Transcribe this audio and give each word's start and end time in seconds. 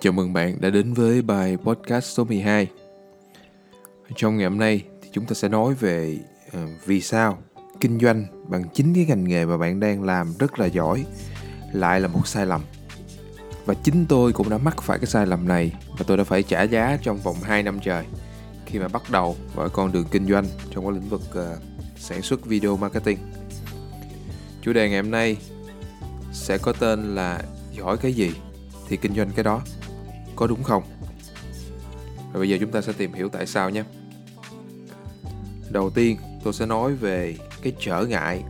Chào 0.00 0.12
mừng 0.12 0.32
bạn 0.32 0.60
đã 0.60 0.70
đến 0.70 0.92
với 0.92 1.22
bài 1.22 1.56
podcast 1.56 2.04
số 2.04 2.24
12. 2.24 2.66
Trong 4.16 4.36
ngày 4.36 4.48
hôm 4.48 4.58
nay 4.58 4.82
thì 5.02 5.08
chúng 5.12 5.26
ta 5.26 5.34
sẽ 5.34 5.48
nói 5.48 5.74
về 5.74 6.18
uh, 6.48 6.86
vì 6.86 7.00
sao 7.00 7.38
kinh 7.80 8.00
doanh 8.00 8.26
bằng 8.48 8.64
chính 8.74 8.94
cái 8.94 9.04
ngành 9.04 9.24
nghề 9.24 9.44
mà 9.44 9.56
bạn 9.56 9.80
đang 9.80 10.02
làm 10.02 10.34
rất 10.38 10.58
là 10.58 10.66
giỏi 10.66 11.04
lại 11.72 12.00
là 12.00 12.08
một 12.08 12.26
sai 12.26 12.46
lầm. 12.46 12.60
Và 13.64 13.74
chính 13.74 14.06
tôi 14.06 14.32
cũng 14.32 14.50
đã 14.50 14.58
mắc 14.58 14.82
phải 14.82 14.98
cái 14.98 15.06
sai 15.06 15.26
lầm 15.26 15.48
này 15.48 15.72
và 15.98 16.04
tôi 16.06 16.16
đã 16.16 16.24
phải 16.24 16.42
trả 16.42 16.62
giá 16.62 16.98
trong 17.02 17.18
vòng 17.18 17.36
2 17.42 17.62
năm 17.62 17.78
trời 17.82 18.04
khi 18.66 18.78
mà 18.78 18.88
bắt 18.88 19.02
đầu 19.10 19.36
vào 19.54 19.68
con 19.68 19.92
đường 19.92 20.06
kinh 20.10 20.28
doanh 20.28 20.46
trong 20.70 20.84
cái 20.84 20.92
lĩnh 20.92 21.08
vực 21.08 21.22
uh, 21.30 21.62
sản 21.96 22.22
xuất 22.22 22.46
video 22.46 22.76
marketing. 22.76 23.18
Chủ 24.62 24.72
đề 24.72 24.88
ngày 24.88 25.02
hôm 25.02 25.10
nay 25.10 25.36
sẽ 26.32 26.58
có 26.58 26.72
tên 26.72 27.14
là 27.14 27.42
giỏi 27.72 27.96
cái 27.96 28.12
gì 28.12 28.32
thì 28.88 28.96
kinh 28.96 29.14
doanh 29.14 29.30
cái 29.36 29.44
đó 29.44 29.62
có 30.36 30.46
đúng 30.46 30.62
không? 30.62 30.82
Và 32.32 32.38
bây 32.38 32.48
giờ 32.48 32.56
chúng 32.60 32.70
ta 32.70 32.80
sẽ 32.80 32.92
tìm 32.92 33.12
hiểu 33.12 33.28
tại 33.28 33.46
sao 33.46 33.70
nhé. 33.70 33.84
Đầu 35.70 35.90
tiên 35.90 36.16
tôi 36.44 36.52
sẽ 36.52 36.66
nói 36.66 36.94
về 36.94 37.36
cái 37.62 37.72
trở 37.80 38.04
ngại 38.04 38.44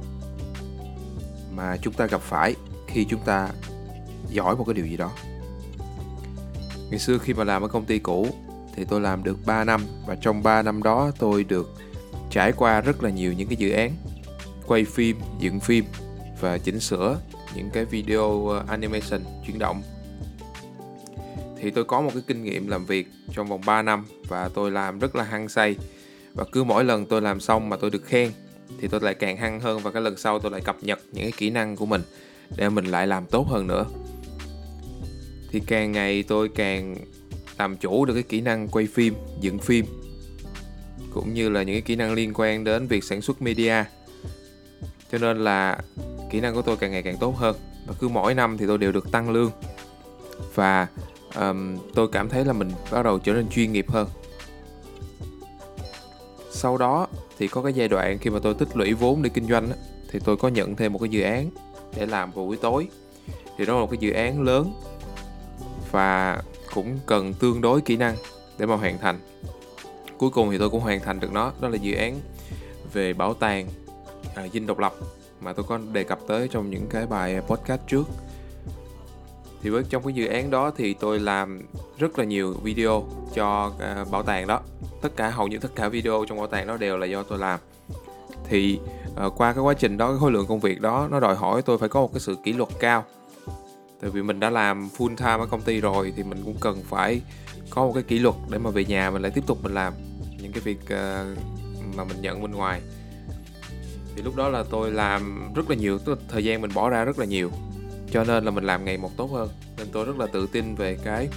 mà 1.56 1.76
chúng 1.76 1.95
ta 1.95 2.06
gặp 2.06 2.20
phải 2.20 2.54
khi 2.86 3.04
chúng 3.04 3.20
ta 3.24 3.48
giỏi 4.30 4.56
một 4.56 4.64
cái 4.64 4.74
điều 4.74 4.86
gì 4.86 4.96
đó. 4.96 5.12
Ngày 6.90 6.98
xưa 6.98 7.18
khi 7.18 7.34
mà 7.34 7.45
làm 7.45 7.62
ở 7.62 7.68
công 7.68 7.84
ty 7.84 7.98
cũ 7.98 8.26
thì 8.76 8.84
tôi 8.84 9.00
làm 9.00 9.23
được 9.23 9.46
3 9.46 9.64
năm 9.64 9.80
và 10.06 10.14
trong 10.14 10.42
3 10.42 10.62
năm 10.62 10.82
đó 10.82 11.10
tôi 11.18 11.45
được 11.45 11.70
trải 12.30 12.52
qua 12.52 12.80
rất 12.80 13.02
là 13.02 13.10
nhiều 13.10 13.32
những 13.32 13.48
cái 13.48 13.56
dự 13.56 13.70
án 13.70 13.92
quay 14.66 14.84
phim, 14.84 15.20
dựng 15.40 15.60
phim 15.60 15.84
và 16.40 16.59
chỉnh 16.59 16.80
sửa 16.80 17.18
những 17.54 17.70
cái 17.70 17.84
video 17.84 18.48
ờ, 18.48 18.64
animation 18.68 19.20
chuyển 19.46 19.59
động 19.59 19.82
thì 21.60 21.70
tôi 21.70 21.84
có 21.84 22.01
một 22.01 22.10
cái 22.15 22.23
kinh 22.27 22.45
nghiệm 22.45 22.69
làm 22.69 22.87
việc 22.87 23.09
trong 23.33 23.46
vòng 23.46 23.60
3 23.66 23.82
năm 23.82 24.04
và 24.29 24.49
tôi 24.54 24.71
làm 24.71 24.99
rất 24.99 25.16
là 25.16 25.24
hăng 25.24 25.49
say. 25.49 25.76
Và 26.35 26.45
cứ 26.52 26.65
mỗi 26.65 26.85
lần 26.85 27.07
tôi 27.07 27.23
làm 27.23 27.40
xong 27.40 27.68
mà 27.68 27.76
tôi 27.76 27.90
được 27.90 28.07
khen, 28.07 28.30
thì 28.80 28.88
tôi 28.88 29.01
lại 29.01 29.15
càng 29.15 29.37
hăng 29.37 29.60
hơn 29.60 29.80
và 29.82 29.90
cái 29.90 30.02
lần 30.02 30.16
sau 30.16 30.38
tôi 30.38 30.51
lại 30.51 30.60
cập 30.60 30.77
nhật 30.82 31.01
những 31.12 31.24
cái 31.24 31.32
kỹ 31.37 31.51
năng 31.51 31.77
của 31.77 31.87
mình 31.87 32.02
để 32.57 32.68
mình 32.68 32.84
lại 32.84 33.07
làm 33.07 33.27
tốt 33.27 33.46
hơn 33.49 33.66
nữa. 33.66 33.84
Thì 35.51 35.60
càng 35.66 35.93
ngày 35.93 36.23
tôi 36.23 36.49
càng 36.49 36.96
làm 37.59 37.77
chủ 37.77 38.04
được 38.04 38.15
cái 38.15 38.23
kỹ 38.23 38.40
năng 38.40 38.68
quay 38.68 38.87
phim, 38.87 39.15
dựng 39.40 39.59
phim, 39.59 39.87
cũng 41.15 41.34
như 41.34 41.49
là 41.49 41.62
những 41.62 41.74
cái 41.74 41.82
kỹ 41.82 41.96
năng 41.96 42.12
liên 42.12 42.32
quan 42.34 42.65
đến 42.65 42.87
việc 42.87 43.04
sản 43.04 43.23
xuất 43.23 43.43
media. 43.43 43.84
Cho 45.12 45.18
nên 45.18 45.45
là 45.45 45.79
kỹ 46.30 46.40
năng 46.40 46.54
của 46.54 46.62
tôi 46.62 46.77
càng 46.77 46.90
ngày 46.90 47.02
càng 47.02 47.16
tốt 47.21 47.37
hơn 47.37 47.57
và 47.87 47.95
cứ 47.99 48.09
mỗi 48.09 48.34
năm 48.34 48.59
thì 48.59 48.66
tôi 48.66 48.79
đều 48.79 48.93
được 48.93 49.10
tăng 49.10 49.30
lương. 49.30 49.51
Và 50.54 50.87
um, 51.35 51.79
tôi 51.95 52.09
cảm 52.09 52.29
thấy 52.29 52.45
là 52.45 52.52
mình 52.52 52.71
bắt 52.91 53.02
đầu 53.02 53.19
trở 53.19 53.32
nên 53.32 53.49
chuyên 53.49 53.73
nghiệp 53.73 53.87
hơn. 53.91 54.09
Sau 56.51 56.77
đó 56.77 57.07
thì 57.38 57.49
có 57.49 57.63
cái 57.63 57.73
giai 57.73 57.88
đoạn 57.88 58.18
khi 58.18 58.30
mà 58.30 58.38
tôi 58.43 58.55
tích 58.55 58.77
lũy 58.77 58.93
vốn 58.93 59.23
để 59.23 59.30
kinh 59.35 59.49
doanh 59.49 59.68
thì 60.10 60.18
tôi 60.24 60.37
có 60.37 60.49
nhận 60.49 60.77
thêm 60.77 60.93
một 60.93 60.99
cái 60.99 61.09
dự 61.09 61.23
án 61.23 61.51
để 61.96 62.07
làm 62.07 62.33
vào 62.33 62.45
buổi 62.45 62.57
tối. 62.57 62.88
Thì 63.59 63.66
đó 63.66 63.74
là 63.74 63.80
một 63.80 63.91
cái 63.91 63.99
dự 64.00 64.12
án 64.12 64.43
lớn 64.43 64.72
và 65.91 66.43
cũng 66.75 66.99
cần 67.06 67.34
tương 67.34 67.61
đối 67.61 67.81
kỹ 67.81 67.97
năng 67.97 68.16
để 68.59 68.66
mà 68.66 68.77
hoàn 68.77 68.99
thành. 68.99 69.21
Cuối 70.19 70.31
cùng 70.31 70.50
thì 70.50 70.59
tôi 70.59 70.71
cũng 70.71 70.81
hoàn 70.81 71.00
thành 71.00 71.21
được 71.21 71.33
nó 71.33 71.53
đó 71.61 71.69
là 71.69 71.77
dự 71.77 71.94
án 71.94 72.21
về 72.93 73.12
bảo 73.12 73.34
tàng 73.34 73.69
à, 74.34 74.49
dinh 74.53 74.66
độc 74.66 74.78
lập 74.78 74.94
mà 75.41 75.53
tôi 75.53 75.65
có 75.69 75.78
đề 75.93 76.05
cập 76.05 76.19
tới 76.27 76.49
trong 76.49 76.71
những 76.71 76.87
cái 76.91 77.06
bài 77.06 77.41
podcast 77.41 77.81
trước 77.87 78.05
thì 79.66 79.70
với 79.70 79.84
trong 79.88 80.03
cái 80.03 80.12
dự 80.12 80.26
án 80.26 80.50
đó 80.50 80.72
thì 80.76 80.94
tôi 80.94 81.20
làm 81.20 81.62
rất 81.98 82.19
là 82.19 82.25
nhiều 82.25 82.54
video 82.62 83.04
cho 83.34 83.72
uh, 84.03 84.10
bảo 84.10 84.22
tàng 84.22 84.47
đó. 84.47 84.60
Tất 85.03 85.16
cả 85.16 85.31
hầu 85.31 85.48
như 85.48 85.59
tất 85.59 85.69
cả 85.75 85.88
video 85.88 86.25
trong 86.28 86.38
bảo 86.38 86.47
tàng 86.47 86.66
đó 86.66 86.76
đều 86.76 86.98
là 86.98 87.06
do 87.06 87.22
tôi 87.22 87.38
làm. 87.38 87.60
Thì 88.49 88.78
uh, 89.26 89.32
qua 89.37 89.53
cái 89.53 89.62
quá 89.62 89.75
trình 89.75 89.97
đó 89.97 90.09
cái 90.09 90.16
khối 90.19 90.32
lượng 90.32 90.47
công 90.47 90.60
việc 90.60 90.81
đó 90.81 91.09
nó 91.10 91.21
đòi 91.21 91.34
hỏi 91.34 91.62
tôi 91.62 91.78
phải 91.78 91.88
có 91.88 92.00
một 92.00 92.10
cái 92.12 92.21
sự 92.21 92.37
kỷ 92.44 92.53
luật 92.53 92.69
cao. 92.81 93.05
Tại 94.00 94.10
vì 94.10 94.22
mình 94.22 94.41
đã 94.41 94.50
làm 94.50 94.88
full 94.99 95.16
time 95.16 95.38
ở 95.38 95.47
công 95.47 95.62
ty 95.62 95.81
rồi 95.81 96.12
thì 96.16 96.22
mình 96.22 96.43
cũng 96.44 96.56
cần 96.60 96.82
phải 96.88 97.21
có 97.71 97.87
một 97.87 97.93
cái 97.94 98.03
kỷ 98.03 98.19
luật 98.19 98.34
để 98.50 98.59
mà 98.59 98.71
về 98.71 98.84
nhà 98.84 99.10
mình 99.10 99.22
lại 99.22 99.32
tiếp 99.34 99.44
tục 99.47 99.59
mình 99.62 99.75
làm 99.75 99.93
những 100.43 100.53
cái 100.53 100.60
việc 100.60 100.78
uh, 100.82 101.38
mà 101.97 102.05
mình 102.05 102.21
nhận 102.21 102.43
bên 102.43 102.53
ngoài. 102.53 102.81
Thì 104.16 104.22
lúc 104.22 104.37
đó 104.37 104.49
là 104.49 104.65
tôi 104.71 104.91
làm 104.91 105.53
rất 105.55 105.71
là 105.71 105.76
nhiều 105.76 105.99
tức 105.99 106.19
là 106.19 106.25
thời 106.28 106.44
gian 106.44 106.60
mình 106.60 106.71
bỏ 106.75 106.91
ra 106.91 107.05
rất 107.05 107.19
là 107.19 107.25
nhiều 107.25 107.50
cho 108.11 108.25
nên 108.25 108.44
là 108.44 108.50
mình 108.50 108.65
làm 108.65 108.84
ngày 108.84 108.99
một 108.99 109.11
tốt 109.17 109.31
hơn. 109.33 109.49
Nên 109.77 109.87
tôi 109.93 110.05
rất 110.05 110.19
là 110.19 110.27
tự 110.27 110.47
tin 110.53 110.75
về 110.75 110.99
cái 111.05 111.28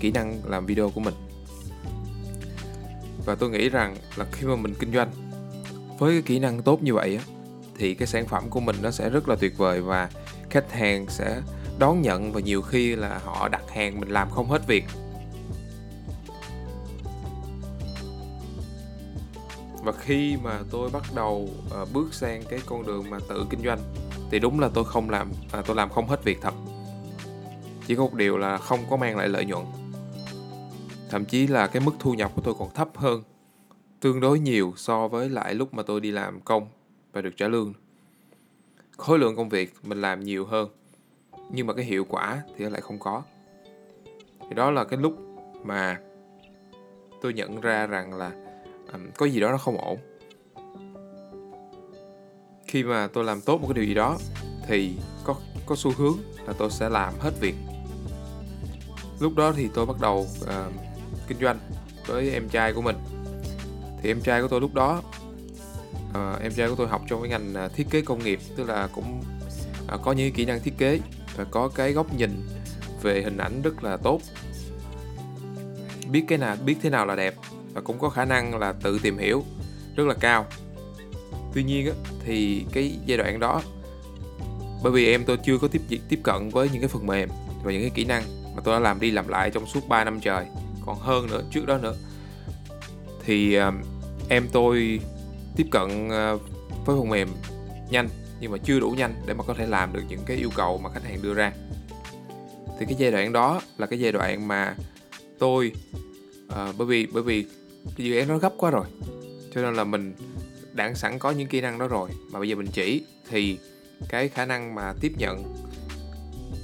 kỹ 0.00 0.10
năng 0.10 0.40
làm 0.44 0.66
video 0.66 0.90
của 0.90 1.00
mình. 1.00 1.14
Và 3.26 3.34
tôi 3.34 3.50
nghĩ 3.50 3.68
rằng 3.68 3.96
là 4.16 4.26
khi 4.32 4.46
mà 4.46 4.56
mình 4.56 4.74
kinh 4.78 4.92
doanh 4.92 5.10
với 5.98 6.12
cái 6.12 6.22
kỹ 6.22 6.38
năng 6.38 6.62
tốt 6.62 6.82
như 6.82 6.94
vậy 6.94 7.16
á 7.16 7.24
thì 7.78 7.94
cái 7.94 8.08
sản 8.08 8.26
phẩm 8.26 8.50
của 8.50 8.60
mình 8.60 8.76
nó 8.82 8.90
sẽ 8.90 9.10
rất 9.10 9.28
là 9.28 9.36
tuyệt 9.36 9.58
vời 9.58 9.80
và 9.80 10.10
khách 10.50 10.72
hàng 10.72 11.06
sẽ 11.08 11.42
đón 11.78 12.02
nhận 12.02 12.32
và 12.32 12.40
nhiều 12.40 12.62
khi 12.62 12.96
là 12.96 13.20
họ 13.24 13.48
đặt 13.48 13.62
hàng 13.70 14.00
mình 14.00 14.08
làm 14.08 14.30
không 14.30 14.48
hết 14.48 14.66
việc. 14.66 14.84
Và 19.84 19.92
khi 19.92 20.36
mà 20.42 20.60
tôi 20.70 20.90
bắt 20.90 21.02
đầu 21.14 21.48
uh, 21.82 21.92
bước 21.92 22.14
sang 22.14 22.42
cái 22.48 22.60
con 22.66 22.86
đường 22.86 23.10
mà 23.10 23.18
tự 23.28 23.46
kinh 23.50 23.62
doanh 23.64 23.78
thì 24.30 24.38
đúng 24.38 24.60
là 24.60 24.70
tôi 24.74 24.84
không 24.84 25.10
làm 25.10 25.32
à, 25.52 25.62
tôi 25.66 25.76
làm 25.76 25.90
không 25.90 26.08
hết 26.08 26.24
việc 26.24 26.38
thật. 26.40 26.54
Chỉ 27.86 27.94
có 27.94 28.02
một 28.02 28.14
điều 28.14 28.38
là 28.38 28.58
không 28.58 28.80
có 28.90 28.96
mang 28.96 29.16
lại 29.16 29.28
lợi 29.28 29.44
nhuận. 29.44 29.64
Thậm 31.10 31.24
chí 31.24 31.46
là 31.46 31.66
cái 31.66 31.82
mức 31.82 31.92
thu 31.98 32.12
nhập 32.12 32.32
của 32.34 32.42
tôi 32.42 32.54
còn 32.58 32.74
thấp 32.74 32.88
hơn 32.94 33.22
tương 34.00 34.20
đối 34.20 34.38
nhiều 34.38 34.72
so 34.76 35.08
với 35.08 35.28
lại 35.28 35.54
lúc 35.54 35.74
mà 35.74 35.82
tôi 35.82 36.00
đi 36.00 36.10
làm 36.10 36.40
công 36.40 36.68
và 37.12 37.20
được 37.20 37.36
trả 37.36 37.48
lương. 37.48 37.72
Khối 38.96 39.18
lượng 39.18 39.36
công 39.36 39.48
việc 39.48 39.74
mình 39.82 40.00
làm 40.00 40.20
nhiều 40.20 40.46
hơn 40.46 40.68
nhưng 41.50 41.66
mà 41.66 41.74
cái 41.74 41.84
hiệu 41.84 42.06
quả 42.08 42.42
thì 42.56 42.64
lại 42.64 42.80
không 42.80 42.98
có. 42.98 43.22
Thì 44.40 44.54
đó 44.54 44.70
là 44.70 44.84
cái 44.84 44.98
lúc 44.98 45.18
mà 45.64 46.00
tôi 47.22 47.32
nhận 47.32 47.60
ra 47.60 47.86
rằng 47.86 48.14
là 48.14 48.32
um, 48.92 49.10
có 49.16 49.26
gì 49.26 49.40
đó 49.40 49.50
nó 49.50 49.58
không 49.58 49.78
ổn 49.78 49.98
khi 52.74 52.82
mà 52.82 53.08
tôi 53.12 53.24
làm 53.24 53.40
tốt 53.40 53.60
một 53.60 53.66
cái 53.68 53.74
điều 53.74 53.84
gì 53.84 53.94
đó 53.94 54.18
thì 54.66 54.96
có 55.24 55.34
có 55.66 55.76
xu 55.76 55.92
hướng 55.96 56.18
là 56.46 56.52
tôi 56.58 56.70
sẽ 56.70 56.88
làm 56.88 57.14
hết 57.20 57.30
việc. 57.40 57.54
Lúc 59.20 59.36
đó 59.36 59.52
thì 59.56 59.68
tôi 59.74 59.86
bắt 59.86 59.96
đầu 60.00 60.26
uh, 60.42 60.48
kinh 61.28 61.38
doanh 61.40 61.58
với 62.06 62.30
em 62.30 62.48
trai 62.48 62.72
của 62.72 62.82
mình. 62.82 62.96
Thì 64.02 64.10
em 64.10 64.20
trai 64.20 64.42
của 64.42 64.48
tôi 64.48 64.60
lúc 64.60 64.74
đó 64.74 65.02
uh, 66.08 66.42
em 66.42 66.52
trai 66.52 66.68
của 66.68 66.74
tôi 66.74 66.88
học 66.88 67.02
trong 67.08 67.22
cái 67.22 67.30
ngành 67.30 67.54
ờ, 67.54 67.68
thiết 67.68 67.86
kế 67.90 68.00
công 68.00 68.24
nghiệp 68.24 68.40
tức 68.56 68.68
là 68.68 68.88
cũng 68.94 69.22
uh, 69.94 70.00
có 70.02 70.12
những 70.12 70.32
kỹ 70.32 70.44
năng 70.44 70.60
thiết 70.60 70.74
kế 70.78 71.00
và 71.36 71.44
có 71.44 71.68
cái 71.68 71.92
góc 71.92 72.14
nhìn 72.14 72.30
về 73.02 73.22
hình 73.22 73.36
ảnh 73.36 73.62
rất 73.62 73.84
là 73.84 73.96
tốt. 73.96 74.20
Biết 76.10 76.24
cái 76.28 76.38
nào 76.38 76.56
biết 76.64 76.76
thế 76.82 76.90
nào 76.90 77.06
là 77.06 77.16
đẹp 77.16 77.34
và 77.74 77.80
cũng 77.80 77.98
có 77.98 78.08
khả 78.08 78.24
năng 78.24 78.58
là 78.58 78.72
tự 78.72 78.98
tìm 79.02 79.18
hiểu 79.18 79.44
rất 79.96 80.06
là 80.06 80.14
cao 80.20 80.46
tuy 81.54 81.64
nhiên 81.64 81.86
á, 81.86 81.92
thì 82.24 82.64
cái 82.72 82.98
giai 83.06 83.18
đoạn 83.18 83.40
đó 83.40 83.62
bởi 84.82 84.92
vì 84.92 85.10
em 85.10 85.24
tôi 85.24 85.36
chưa 85.36 85.58
có 85.58 85.68
tiếp 85.68 85.82
tiếp 86.08 86.20
cận 86.22 86.48
với 86.48 86.68
những 86.72 86.80
cái 86.80 86.88
phần 86.88 87.06
mềm 87.06 87.28
và 87.62 87.72
những 87.72 87.80
cái 87.80 87.90
kỹ 87.94 88.04
năng 88.04 88.22
mà 88.56 88.62
tôi 88.64 88.74
đã 88.74 88.80
làm 88.80 89.00
đi 89.00 89.10
làm 89.10 89.28
lại 89.28 89.50
trong 89.50 89.66
suốt 89.66 89.88
3 89.88 90.04
năm 90.04 90.20
trời. 90.20 90.46
Còn 90.86 90.98
hơn 90.98 91.26
nữa 91.26 91.42
trước 91.50 91.66
đó 91.66 91.78
nữa 91.78 91.94
thì 93.24 93.58
uh, 93.58 93.74
em 94.28 94.48
tôi 94.52 95.00
tiếp 95.56 95.66
cận 95.70 96.06
uh, 96.06 96.40
với 96.86 96.96
phần 96.96 97.08
mềm 97.08 97.28
nhanh 97.90 98.08
nhưng 98.40 98.52
mà 98.52 98.58
chưa 98.58 98.80
đủ 98.80 98.90
nhanh 98.90 99.14
để 99.26 99.34
mà 99.34 99.44
có 99.44 99.54
thể 99.54 99.66
làm 99.66 99.92
được 99.92 100.02
những 100.08 100.20
cái 100.26 100.36
yêu 100.36 100.50
cầu 100.56 100.78
mà 100.78 100.90
khách 100.90 101.04
hàng 101.04 101.22
đưa 101.22 101.34
ra. 101.34 101.52
Thì 102.78 102.86
cái 102.86 102.94
giai 102.98 103.10
đoạn 103.10 103.32
đó 103.32 103.60
là 103.78 103.86
cái 103.86 103.98
giai 103.98 104.12
đoạn 104.12 104.48
mà 104.48 104.76
tôi 105.38 105.72
uh, 106.46 106.76
bởi 106.78 106.86
vì 106.86 107.06
bởi 107.06 107.22
vì 107.22 107.46
cái 107.96 108.06
dự 108.06 108.18
án 108.18 108.28
nó 108.28 108.38
gấp 108.38 108.52
quá 108.56 108.70
rồi 108.70 108.86
cho 109.54 109.62
nên 109.62 109.74
là 109.74 109.84
mình 109.84 110.14
đã 110.74 110.94
sẵn 110.94 111.18
có 111.18 111.30
những 111.30 111.48
kỹ 111.48 111.60
năng 111.60 111.78
đó 111.78 111.88
rồi. 111.88 112.10
Mà 112.30 112.38
bây 112.38 112.48
giờ 112.48 112.56
mình 112.56 112.66
chỉ, 112.72 113.04
thì 113.30 113.58
cái 114.08 114.28
khả 114.28 114.44
năng 114.44 114.74
mà 114.74 114.94
tiếp 115.00 115.12
nhận 115.18 115.54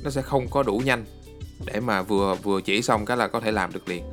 nó 0.05 0.11
sẽ 0.11 0.23
không 0.23 0.49
có 0.49 0.63
đủ 0.63 0.83
nhanh 0.85 1.05
để 1.65 1.81
mà 1.81 2.03
vừa 2.03 2.35
vừa 2.35 2.61
chỉ 2.61 2.83
xong 2.83 3.05
cái 3.05 3.17
là 3.17 3.29
có 3.29 3.41
thể 3.41 3.53
làm 3.53 3.73
được 3.73 3.89
liền. 3.89 4.05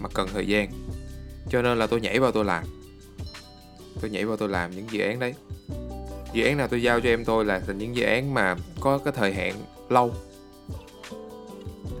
Mà 0.00 0.08
cần 0.14 0.28
thời 0.32 0.46
gian. 0.46 0.70
Cho 1.50 1.62
nên 1.62 1.78
là 1.78 1.86
tôi 1.86 2.00
nhảy 2.00 2.18
vào 2.18 2.32
tôi 2.32 2.44
làm. 2.44 2.64
Tôi 4.00 4.10
nhảy 4.10 4.24
vào 4.24 4.36
tôi 4.36 4.48
làm 4.48 4.70
những 4.70 4.86
dự 4.90 5.00
án 5.00 5.18
đấy. 5.18 5.34
Dự 6.32 6.44
án 6.44 6.56
nào 6.56 6.68
tôi 6.68 6.82
giao 6.82 7.00
cho 7.00 7.08
em 7.08 7.24
tôi 7.24 7.44
là 7.44 7.58
thành 7.58 7.78
những 7.78 7.96
dự 7.96 8.04
án 8.04 8.34
mà 8.34 8.56
có 8.80 8.98
cái 8.98 9.12
thời 9.16 9.32
hạn 9.32 9.54
lâu. 9.88 10.14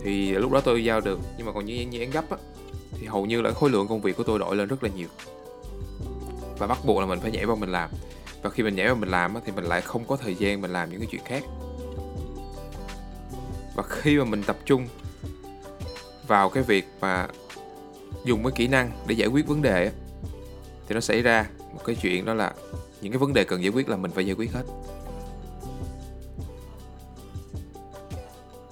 Thì 0.02 0.32
lúc 0.32 0.52
đó 0.52 0.60
tôi 0.60 0.84
giao 0.84 1.00
được, 1.00 1.18
nhưng 1.36 1.46
mà 1.46 1.52
còn 1.52 1.66
những 1.66 1.92
dự 1.92 2.00
án 2.00 2.10
gấp 2.10 2.30
á, 2.30 2.36
thì 3.00 3.06
hầu 3.06 3.26
như 3.26 3.40
là 3.40 3.50
khối 3.52 3.70
lượng 3.70 3.88
công 3.88 4.00
việc 4.00 4.16
của 4.16 4.22
tôi 4.22 4.38
đổi 4.38 4.56
lên 4.56 4.68
rất 4.68 4.84
là 4.84 4.90
nhiều 4.96 5.08
và 6.58 6.66
bắt 6.66 6.78
buộc 6.84 7.00
là 7.00 7.06
mình 7.06 7.20
phải 7.20 7.30
nhảy 7.30 7.46
vào 7.46 7.56
mình 7.56 7.72
làm. 7.72 7.90
Và 8.42 8.50
khi 8.50 8.62
mình 8.62 8.76
nhảy 8.76 8.86
vào 8.86 8.96
mình 8.96 9.08
làm 9.08 9.34
thì 9.44 9.52
mình 9.52 9.64
lại 9.64 9.80
không 9.80 10.04
có 10.04 10.16
thời 10.16 10.34
gian 10.34 10.60
mình 10.60 10.70
làm 10.70 10.90
những 10.90 11.00
cái 11.00 11.08
chuyện 11.10 11.24
khác. 11.24 11.42
Và 13.74 13.82
khi 13.88 14.18
mà 14.18 14.24
mình 14.24 14.42
tập 14.42 14.56
trung 14.64 14.86
vào 16.26 16.48
cái 16.48 16.62
việc 16.62 16.88
mà 17.00 17.28
dùng 18.24 18.42
cái 18.42 18.52
kỹ 18.54 18.68
năng 18.68 18.90
để 19.06 19.14
giải 19.14 19.28
quyết 19.28 19.46
vấn 19.46 19.62
đề 19.62 19.90
thì 20.88 20.94
nó 20.94 21.00
xảy 21.00 21.22
ra 21.22 21.46
một 21.58 21.80
cái 21.84 21.96
chuyện 22.02 22.24
đó 22.24 22.34
là 22.34 22.54
những 23.00 23.12
cái 23.12 23.18
vấn 23.18 23.32
đề 23.32 23.44
cần 23.44 23.62
giải 23.62 23.72
quyết 23.72 23.88
là 23.88 23.96
mình 23.96 24.10
phải 24.10 24.26
giải 24.26 24.34
quyết 24.34 24.52
hết. 24.52 24.62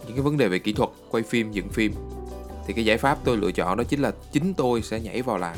Những 0.07 0.17
cái 0.17 0.23
vấn 0.23 0.37
đề 0.37 0.49
về 0.49 0.59
kỹ 0.59 0.73
thuật, 0.73 0.91
quay 1.11 1.23
phim, 1.23 1.53
dựng 1.53 1.69
phim, 1.69 1.95
thì 2.67 2.73
cái 2.73 2.85
giải 2.85 2.99
pháp 2.99 3.19
tôi 3.25 3.37
lựa 3.37 3.53
chọn 3.53 3.77
đó 3.77 3.85
chính 3.85 4.03
là 4.03 4.13
chính 4.33 4.55
tôi 4.55 4.83
sẽ 4.83 5.01
nhảy 5.01 5.23
vào 5.23 5.39
làm 5.39 5.57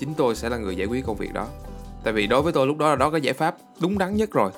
chính 0.00 0.14
tôi 0.14 0.34
sẽ 0.34 0.48
là 0.48 0.56
người 0.56 0.76
giải 0.76 0.86
quyết 0.86 1.04
công 1.06 1.16
việc 1.16 1.32
đó. 1.32 1.48
Tại 2.04 2.12
vì 2.12 2.26
đối 2.26 2.42
với 2.42 2.52
tôi 2.52 2.66
lúc 2.66 2.78
đó 2.78 2.90
là 2.90 2.96
đó 2.96 3.10
cái 3.10 3.20
giải 3.20 3.34
pháp 3.34 3.56
đúng 3.80 3.98
đắn 3.98 4.16
nhất 4.16 4.30
rồi. 4.32 4.50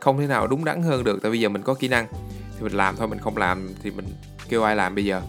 Không 0.00 0.18
thể 0.18 0.26
nào 0.26 0.46
đúng 0.46 0.64
đắn 0.64 0.82
hơn 0.82 1.04
được, 1.04 1.18
tại 1.22 1.30
bây 1.30 1.40
giờ 1.40 1.48
mình 1.48 1.62
có 1.62 1.74
kỹ 1.74 1.88
năng. 1.88 2.06
Thì 2.56 2.62
mình 2.62 2.72
làm 2.72 2.96
thôi, 2.96 3.08
mình 3.08 3.18
không 3.18 3.36
làm 3.36 3.68
thì 3.82 3.90
mình 3.90 4.06
kêu 4.48 4.62
ai 4.62 4.76
làm 4.76 4.94
bây 4.94 5.04
giờ? 5.04 5.22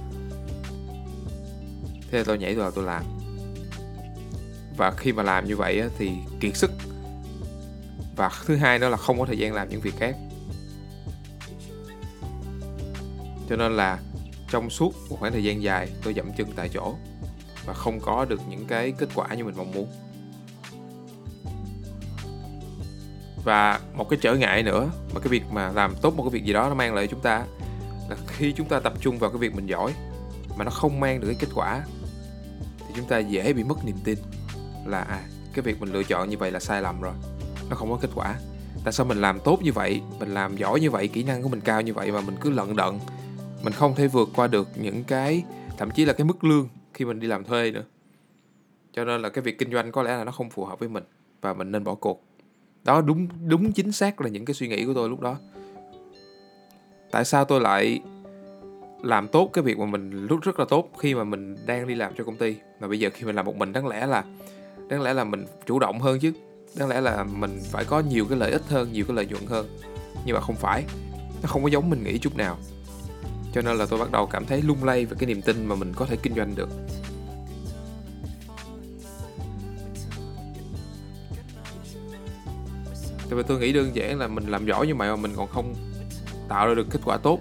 Thế 2.12 2.18
là 2.18 2.24
tôi 2.24 2.38
nhảy 2.38 2.56
vào 2.56 2.72
tôi 2.72 2.84
làm. 2.84 3.04
Và 4.78 4.92
khi 4.92 5.14
mà 5.14 5.24
làm 5.24 5.46
như 5.46 5.56
vậy 5.56 5.84
thì 5.98 6.12
kiệt 6.40 6.56
sức. 6.56 6.72
Và 8.16 8.32
thứ 8.46 8.56
hai 8.56 8.80
đó 8.80 8.90
là 8.90 8.98
không 8.98 9.20
có 9.20 9.26
thời 9.26 9.38
gian 9.38 9.54
làm 9.54 9.70
những 9.70 9.82
việc 9.82 9.94
khác. 10.00 10.16
Cho 13.50 13.56
nên 13.56 13.78
là 13.78 14.00
trong 14.50 14.70
suốt 14.70 14.94
một 15.10 15.18
khoảng 15.20 15.32
thời 15.32 15.44
gian 15.44 15.64
dài, 15.64 15.90
tôi 16.04 16.14
dậm 16.14 16.26
chân 16.38 16.48
tại 16.56 16.70
chỗ 16.74 16.96
và 17.68 17.74
không 17.74 18.00
có 18.00 18.26
được 18.26 18.42
những 18.50 18.66
cái 18.66 18.92
kết 18.92 19.10
quả 19.16 19.34
như 19.34 19.46
mình 19.46 19.56
mong 19.58 19.72
muốn. 19.72 19.88
Và 23.44 23.80
một 23.94 24.10
cái 24.10 24.20
trở 24.22 24.36
ngại 24.36 24.64
nữa 24.64 24.90
mà 25.14 25.20
cái 25.20 25.30
việc 25.30 25.44
mà 25.52 25.72
làm 25.72 25.96
tốt 26.02 26.14
một 26.16 26.24
cái 26.24 26.30
việc 26.30 26.44
gì 26.44 26.54
đó 26.54 26.70
nó 26.70 26.76
mang 26.76 26.94
lại 26.94 27.08
cho 27.08 27.12
chúng 27.12 27.22
ta 27.22 27.46
là 28.10 28.16
khi 28.28 28.52
chúng 28.52 28.68
ta 28.68 28.80
tập 28.80 28.94
trung 29.02 29.18
vào 29.18 29.30
cái 29.30 29.40
việc 29.40 29.56
mình 29.56 29.66
giỏi 29.66 29.94
mà 30.58 30.66
nó 30.66 30.72
không 30.72 31.00
mang 31.00 31.20
được 31.20 31.28
cái 31.28 31.38
kết 31.40 31.48
quả 31.56 31.86
thì 32.80 32.94
chúng 32.96 33.06
ta 33.06 33.20
dễ 33.20 33.54
bị 33.54 33.64
mất 33.64 33.86
niềm 33.86 33.98
tin 34.04 34.18
là 34.86 35.00
à 35.00 35.24
cái 35.54 35.64
việc 35.64 35.82
mình 35.82 35.94
lựa 35.94 36.04
chọn 36.04 36.30
như 36.30 36.38
vậy 36.38 36.52
là 36.52 36.60
sai 36.60 36.82
lầm 36.82 37.02
rồi, 37.02 37.14
nó 37.70 37.76
không 37.76 37.92
có 37.92 37.98
kết 38.02 38.10
quả. 38.16 38.36
Tại 38.84 38.94
sao 38.94 39.06
mình 39.06 39.22
làm 39.22 39.40
tốt 39.40 39.60
như 39.62 39.74
vậy, 39.74 40.02
mình 40.20 40.34
làm 40.34 40.58
giỏi 40.58 40.80
như 40.80 40.92
vậy, 40.92 41.08
kỹ 41.08 41.24
năng 41.24 41.44
của 41.44 41.50
mình 41.50 41.62
cao 41.62 41.82
như 41.82 41.94
vậy 41.94 42.12
mà 42.12 42.22
mình 42.22 42.36
cứ 42.42 42.50
lận 42.50 42.76
đận, 42.76 43.00
mình 43.64 43.74
không 43.74 43.96
thể 43.96 44.08
vượt 44.08 44.30
qua 44.36 44.48
được 44.48 44.70
những 44.76 45.04
cái, 45.04 45.44
thậm 45.78 45.92
chí 45.92 46.06
là 46.06 46.14
cái 46.14 46.26
mức 46.26 46.44
lương 46.44 46.68
khi 46.98 47.06
mình 47.06 47.20
đi 47.20 47.28
làm 47.28 47.44
thuê 47.44 47.72
nữa. 47.72 47.84
Cho 48.94 49.06
nên 49.06 49.22
là 49.22 49.30
cái 49.30 49.42
việc 49.42 49.60
kinh 49.60 49.72
doanh 49.72 49.92
có 49.92 50.04
lẽ 50.04 50.18
là 50.18 50.24
nó 50.24 50.32
không 50.32 50.50
phù 50.50 50.66
hợp 50.66 50.80
với 50.80 50.90
mình 50.90 51.04
và 51.42 51.54
mình 51.54 51.72
nên 51.72 51.84
bỏ 51.84 51.96
cuộc. 51.96 52.24
Đó, 52.84 53.02
đúng 53.02 53.28
đúng 53.48 53.72
chính 53.72 53.92
xác 53.92 54.22
là 54.22 54.30
những 54.30 54.46
cái 54.46 54.54
suy 54.54 54.68
nghĩ 54.68 54.86
của 54.86 54.94
tôi 54.94 55.10
lúc 55.10 55.22
đó. 55.22 55.38
Tại 57.12 57.26
sao 57.26 57.46
tôi 57.46 57.62
lại 57.62 58.02
làm 59.04 59.28
tốt 59.28 59.50
cái 59.54 59.64
việc 59.64 59.78
mà 59.78 59.86
mình, 59.86 60.28
lúc 60.28 60.42
rất 60.42 60.60
là 60.60 60.66
tốt 60.70 60.92
khi 61.00 61.16
mà 61.16 61.24
mình 61.24 61.56
đang 61.66 61.88
đi 61.88 61.96
làm 61.96 62.14
cho 62.18 62.24
công 62.24 62.36
ty? 62.38 62.56
Mà 62.80 62.88
bây 62.88 63.00
giờ 63.00 63.10
khi 63.14 63.26
mình 63.26 63.36
làm 63.36 63.46
một 63.46 63.56
mình, 63.56 63.74
đáng 63.74 63.88
lẽ 63.88 64.06
là, 64.06 64.24
đáng 64.90 65.02
lẽ 65.02 65.14
là 65.14 65.24
mình 65.24 65.46
chủ 65.66 65.80
động 65.80 66.00
hơn 66.00 66.20
chứ. 66.20 66.34
Đáng 66.76 66.90
lẽ 66.90 67.02
là 67.02 67.24
mình 67.24 67.60
phải 67.72 67.86
có 67.86 68.00
nhiều 68.00 68.26
cái 68.30 68.38
lợi 68.38 68.52
ích 68.52 68.64
hơn, 68.68 68.94
nhiều 68.94 69.06
cái 69.08 69.16
lợi 69.16 69.26
nhuận 69.26 69.46
hơn. 69.46 69.68
Nhưng 70.26 70.36
mà 70.36 70.42
không 70.42 70.56
phải, 70.56 70.84
nó 71.42 71.48
không 71.48 71.64
có 71.64 71.70
giống 71.70 71.90
mình 71.90 72.04
nghĩ 72.04 72.18
chút 72.18 72.38
nào 72.38 72.58
cho 73.58 73.62
nên 73.62 73.78
là 73.78 73.86
tôi 73.86 74.00
bắt 74.00 74.12
đầu 74.12 74.28
cảm 74.28 74.46
thấy 74.46 74.62
lung 74.62 74.84
lay 74.84 75.06
về 75.06 75.18
cái 75.20 75.28
niềm 75.28 75.42
tin 75.42 75.66
mà 75.66 75.76
mình 75.76 75.94
có 75.96 76.06
thể 76.06 76.18
kinh 76.24 76.36
doanh 76.36 76.56
được. 76.56 76.70
Tại 83.18 83.38
vì 83.38 83.44
tôi 83.48 83.60
nghĩ 83.60 83.74
đơn 83.74 83.96
giản 83.96 84.20
là 84.20 84.28
mình 84.28 84.48
làm 84.48 84.66
giỏi 84.66 84.88
như 84.88 84.96
vậy 84.96 85.10
mà 85.10 85.16
mình 85.16 85.34
còn 85.36 85.48
không 85.48 85.76
tạo 86.50 86.68
ra 86.68 86.74
được 86.74 86.88
kết 86.90 87.00
quả 87.06 87.18
tốt, 87.18 87.40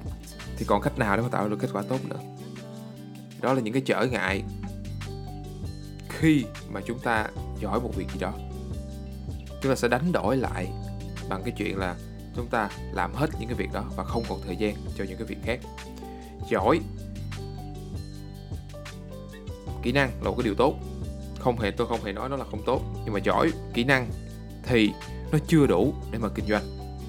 thì 0.57 0.65
còn 0.69 0.83
cách 0.83 0.99
nào 0.99 1.17
để 1.17 1.23
mà 1.23 1.29
tạo 1.29 1.43
ra 1.43 1.49
được 1.49 1.59
kết 1.61 1.71
quả 1.73 1.83
tốt 1.89 2.01
nữa? 2.05 2.21
Đó 3.41 3.53
là 3.53 3.61
những 3.61 3.75
cái 3.75 3.83
trở 3.87 4.07
ngại 4.07 4.43
khi 6.09 6.45
mà 6.71 6.81
chúng 6.87 6.99
ta 6.99 7.29
giỏi 7.61 7.81
một 7.81 7.91
việc 7.97 8.07
gì 8.13 8.21
đó. 8.21 8.33
Chúng 9.63 9.73
ta 9.73 9.77
sẽ 9.77 9.89
đánh 9.89 10.13
đổi 10.13 10.37
lại 10.37 10.69
bằng 11.29 11.43
cái 11.43 11.55
chuyện 11.57 11.79
là 11.79 11.97
chúng 12.37 12.49
ta 12.49 12.71
làm 12.93 13.15
hết 13.15 13.31
những 13.39 13.49
cái 13.49 13.59
việc 13.59 13.73
đó 13.73 13.85
và 13.97 14.05
không 14.05 14.25
còn 14.29 14.41
thời 14.47 14.57
gian 14.57 14.75
cho 14.99 15.05
những 15.05 15.19
cái 15.19 15.27
việc 15.27 15.39
khác 15.45 15.61
giỏi. 16.51 16.81
Kỹ 19.83 19.93
năng 19.93 20.09
là 20.09 20.31
một 20.31 20.35
cái 20.37 20.45
điều 20.45 20.55
tốt. 20.55 20.75
Không 21.39 21.59
hề, 21.59 21.71
tôi 21.71 21.87
không 21.87 22.05
hề 22.05 22.13
nói 22.13 22.29
nó 22.29 22.37
là 22.37 22.45
không 22.45 22.63
tốt, 22.67 22.83
nhưng 23.05 23.15
mà 23.15 23.21
giỏi. 23.21 23.51
Kỹ 23.75 23.85
năng 23.85 24.11
thì 24.63 24.93
nó 25.33 25.39
chưa 25.47 25.67
đủ 25.67 25.95
để 26.13 26.19
mà 26.19 26.29
kinh 26.29 26.47
doanh. 26.47 26.63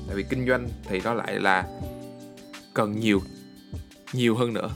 Tại 0.07 0.16
vì 0.16 0.24
kinh 0.30 0.48
doanh 0.48 0.69
thì 0.84 1.01
nó 1.04 1.13
lại 1.13 1.39
là 1.39 1.68
cần 2.74 3.00
nhiều 3.00 3.22
nhiều 4.13 4.36
hơn 4.36 4.54
nữa. 4.54 4.69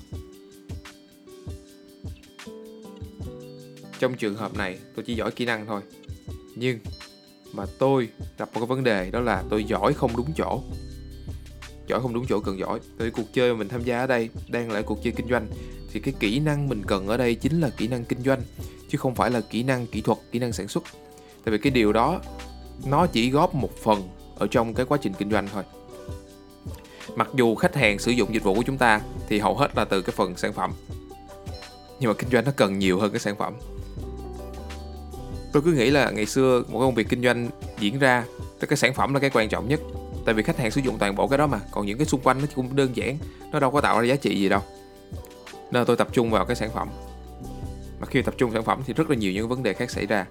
Trong 4.00 4.16
trường 4.16 4.36
hợp 4.36 4.54
này, 4.54 4.78
tôi 4.96 5.06
chỉ 5.06 5.16
giỏi 5.16 5.31
kỹ 5.31 5.46
năng 5.46 5.66
thôi. 5.66 5.81
Nhưng 6.56 6.80
mà 7.54 7.66
tôi 7.80 8.10
gặp 8.38 8.50
một 8.54 8.60
cái 8.60 8.68
vấn 8.68 8.84
đề, 8.84 9.12
đó 9.12 9.19
là 9.19 9.44
tôi 9.50 9.63
giỏi 9.63 9.94
không 9.94 10.18
đúng 10.18 10.34
chỗ 10.36 10.63
giỏi 11.92 12.02
không 12.02 12.14
đúng 12.14 12.26
chỗ 12.30 12.40
cần 12.40 12.60
giỏi. 12.60 12.80
Thì 13.00 13.10
cuộc 13.10 13.34
chơi 13.34 13.54
mà 13.54 13.58
mình 13.58 13.70
tham 13.70 13.84
gia 13.84 14.00
ở 14.00 14.08
đây 14.08 14.30
đang 14.48 14.72
là 14.72 14.82
cuộc 14.82 15.04
chơi 15.04 15.14
kinh 15.14 15.28
doanh, 15.30 15.48
thì 15.94 16.00
cái 16.00 16.14
kỹ 16.20 16.40
năng 16.40 16.70
mình 16.70 16.82
cần 16.88 17.08
ở 17.08 17.18
đây 17.18 17.36
chính 17.36 17.62
là 17.62 17.70
kỹ 17.78 17.88
năng 17.88 18.06
kinh 18.06 18.24
doanh, 18.24 18.42
chứ 18.90 18.98
không 18.98 19.16
phải 19.16 19.30
là 19.32 19.42
kỹ 19.42 19.64
năng 19.64 19.88
kỹ 19.88 20.02
thuật, 20.02 20.18
kỹ 20.32 20.40
năng 20.40 20.54
sản 20.54 20.68
xuất. 20.68 20.84
Tại 21.44 21.52
vì 21.52 21.58
cái 21.58 21.72
điều 21.72 21.94
đó, 21.94 22.22
nó 22.86 23.08
chỉ 23.08 23.30
góp 23.30 23.56
một 23.56 23.78
phần 23.78 24.10
ở 24.36 24.48
trong 24.48 24.74
cái 24.74 24.86
quá 24.86 24.98
trình 25.02 25.14
kinh 25.14 25.32
doanh 25.32 25.48
thôi. 25.54 25.64
Mặc 27.16 27.30
dù 27.36 27.56
khách 27.56 27.76
hàng 27.76 28.00
sử 28.00 28.12
dụng 28.12 28.34
dịch 28.34 28.44
vụ 28.44 28.54
của 28.54 28.64
chúng 28.66 28.78
ta 28.78 29.02
thì 29.30 29.40
hầu 29.40 29.56
hết 29.56 29.76
là 29.76 29.86
từ 29.86 30.02
cái 30.02 30.14
phần 30.18 30.38
sản 30.38 30.54
phẩm. 30.54 30.72
Nhưng 32.00 32.08
mà 32.08 32.14
kinh 32.14 32.30
doanh 32.30 32.46
nó 32.46 32.52
cần 32.56 32.80
nhiều 32.80 33.00
hơn 33.00 33.12
cái 33.12 33.20
sản 33.20 33.36
phẩm. 33.36 33.54
Tôi 35.52 35.64
cứ 35.64 35.72
nghĩ 35.74 35.90
là 35.90 36.12
ngày 36.12 36.26
xưa 36.26 36.64
một 36.68 36.80
công 36.80 36.96
việc 36.96 37.10
kinh 37.10 37.24
doanh 37.24 37.50
diễn 37.80 38.00
ra 38.00 38.26
thì 38.60 38.68
cái 38.68 38.78
sản 38.78 38.94
phẩm 38.94 39.14
là 39.14 39.20
cái 39.20 39.30
quan 39.34 39.50
trọng 39.50 39.68
nhất 39.68 39.80
tại 40.26 40.34
vì 40.34 40.44
khách 40.44 40.58
hàng 40.58 40.72
sử 40.72 40.82
dụng 40.82 40.98
toàn 40.98 41.16
bộ 41.16 41.28
cái 41.28 41.38
đó 41.38 41.48
mà 41.48 41.60
còn 41.72 41.86
những 41.86 41.98
cái 41.98 42.08
xung 42.08 42.22
quanh 42.22 42.42
nó 42.42 42.46
cũng 42.56 42.76
đơn 42.76 42.96
giản 42.96 43.18
nó 43.52 43.60
đâu 43.60 43.72
có 43.72 43.82
tạo 43.82 44.00
ra 44.00 44.06
giá 44.06 44.16
trị 44.16 44.40
gì 44.40 44.50
đâu. 44.50 44.62
Nên 45.72 45.86
tôi 45.86 45.96
tập 45.96 46.08
trung 46.12 46.32
vào 46.32 46.46
cái 46.46 46.56
sản 46.56 46.70
phẩm. 46.74 46.90
Mà 48.00 48.08
khi 48.08 48.22
tập 48.22 48.34
trung 48.38 48.52
sản 48.54 48.64
phẩm 48.64 48.82
thì 48.86 48.94
rất 48.94 49.10
là 49.10 49.16
nhiều 49.16 49.32
những 49.32 49.50
vấn 49.50 49.64
đề 49.64 49.74
khác 49.74 49.92
xảy 49.92 50.06
ra. 50.06 50.26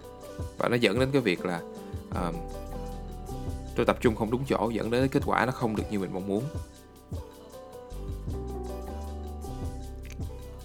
Và 0.58 0.68
nó 0.68 0.76
dẫn 0.76 1.00
đến 1.00 1.10
cái 1.12 1.22
việc 1.22 1.44
là 1.44 1.60
uh, 2.08 2.34
tôi 3.76 3.86
tập 3.86 3.96
trung 4.00 4.14
không 4.14 4.30
đúng 4.30 4.44
chỗ 4.48 4.70
dẫn 4.70 4.90
đến 4.90 5.08
kết 5.08 5.22
quả 5.26 5.46
nó 5.46 5.52
không 5.52 5.76
được 5.76 5.84
như 5.90 5.98
mình 5.98 6.12
mong 6.12 6.28
muốn. 6.28 6.44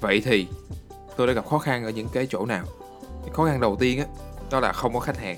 Vậy 0.01 0.22
thì 0.25 0.48
tôi 1.17 1.27
đã 1.27 1.34
gặp 1.34 1.48
khó 1.48 1.60
khăn 1.60 1.84
ở 1.84 1.89
những 1.89 2.08
cái 2.13 2.27
chỗ 2.29 2.46
nào? 2.46 2.65
Khó 3.34 3.46
khăn 3.46 3.60
đầu 3.60 3.75
tiên 3.79 4.00
á 4.00 4.05
đó 4.51 4.60
là 4.60 4.74
không 4.74 4.94
có 4.94 5.00
khách 5.00 5.17
hàng. 5.17 5.38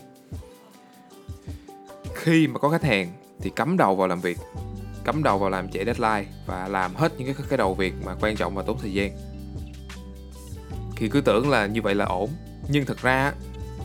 Khi 2.16 2.48
mà 2.48 2.60
có 2.60 2.70
khách 2.70 2.84
hàng 2.84 3.14
thì 3.42 3.50
cắm 3.56 3.78
đầu 3.78 3.96
vào 3.96 4.08
làm 4.08 4.22
việc 4.22 4.38
cắm 5.08 5.24
đầu 5.24 5.38
vào 5.38 5.50
làm 5.50 5.70
chạy 5.70 5.86
deadline 5.86 6.32
và 6.46 6.68
làm 6.68 6.96
hết 6.96 7.14
những 7.18 7.34
cái 7.34 7.46
cái 7.50 7.58
đầu 7.58 7.74
việc 7.74 7.94
mà 8.06 8.16
quan 8.22 8.36
trọng 8.36 8.56
và 8.56 8.64
tốn 8.64 8.78
thời 8.82 8.94
gian. 8.94 9.12
Khi 10.96 11.08
cứ 11.08 11.22
tưởng 11.22 11.50
là 11.50 11.66
như 11.66 11.82
vậy 11.82 11.96
là 11.96 12.06
ổn 12.06 12.30
nhưng 12.70 12.86
thật 12.86 12.98
ra 13.02 13.34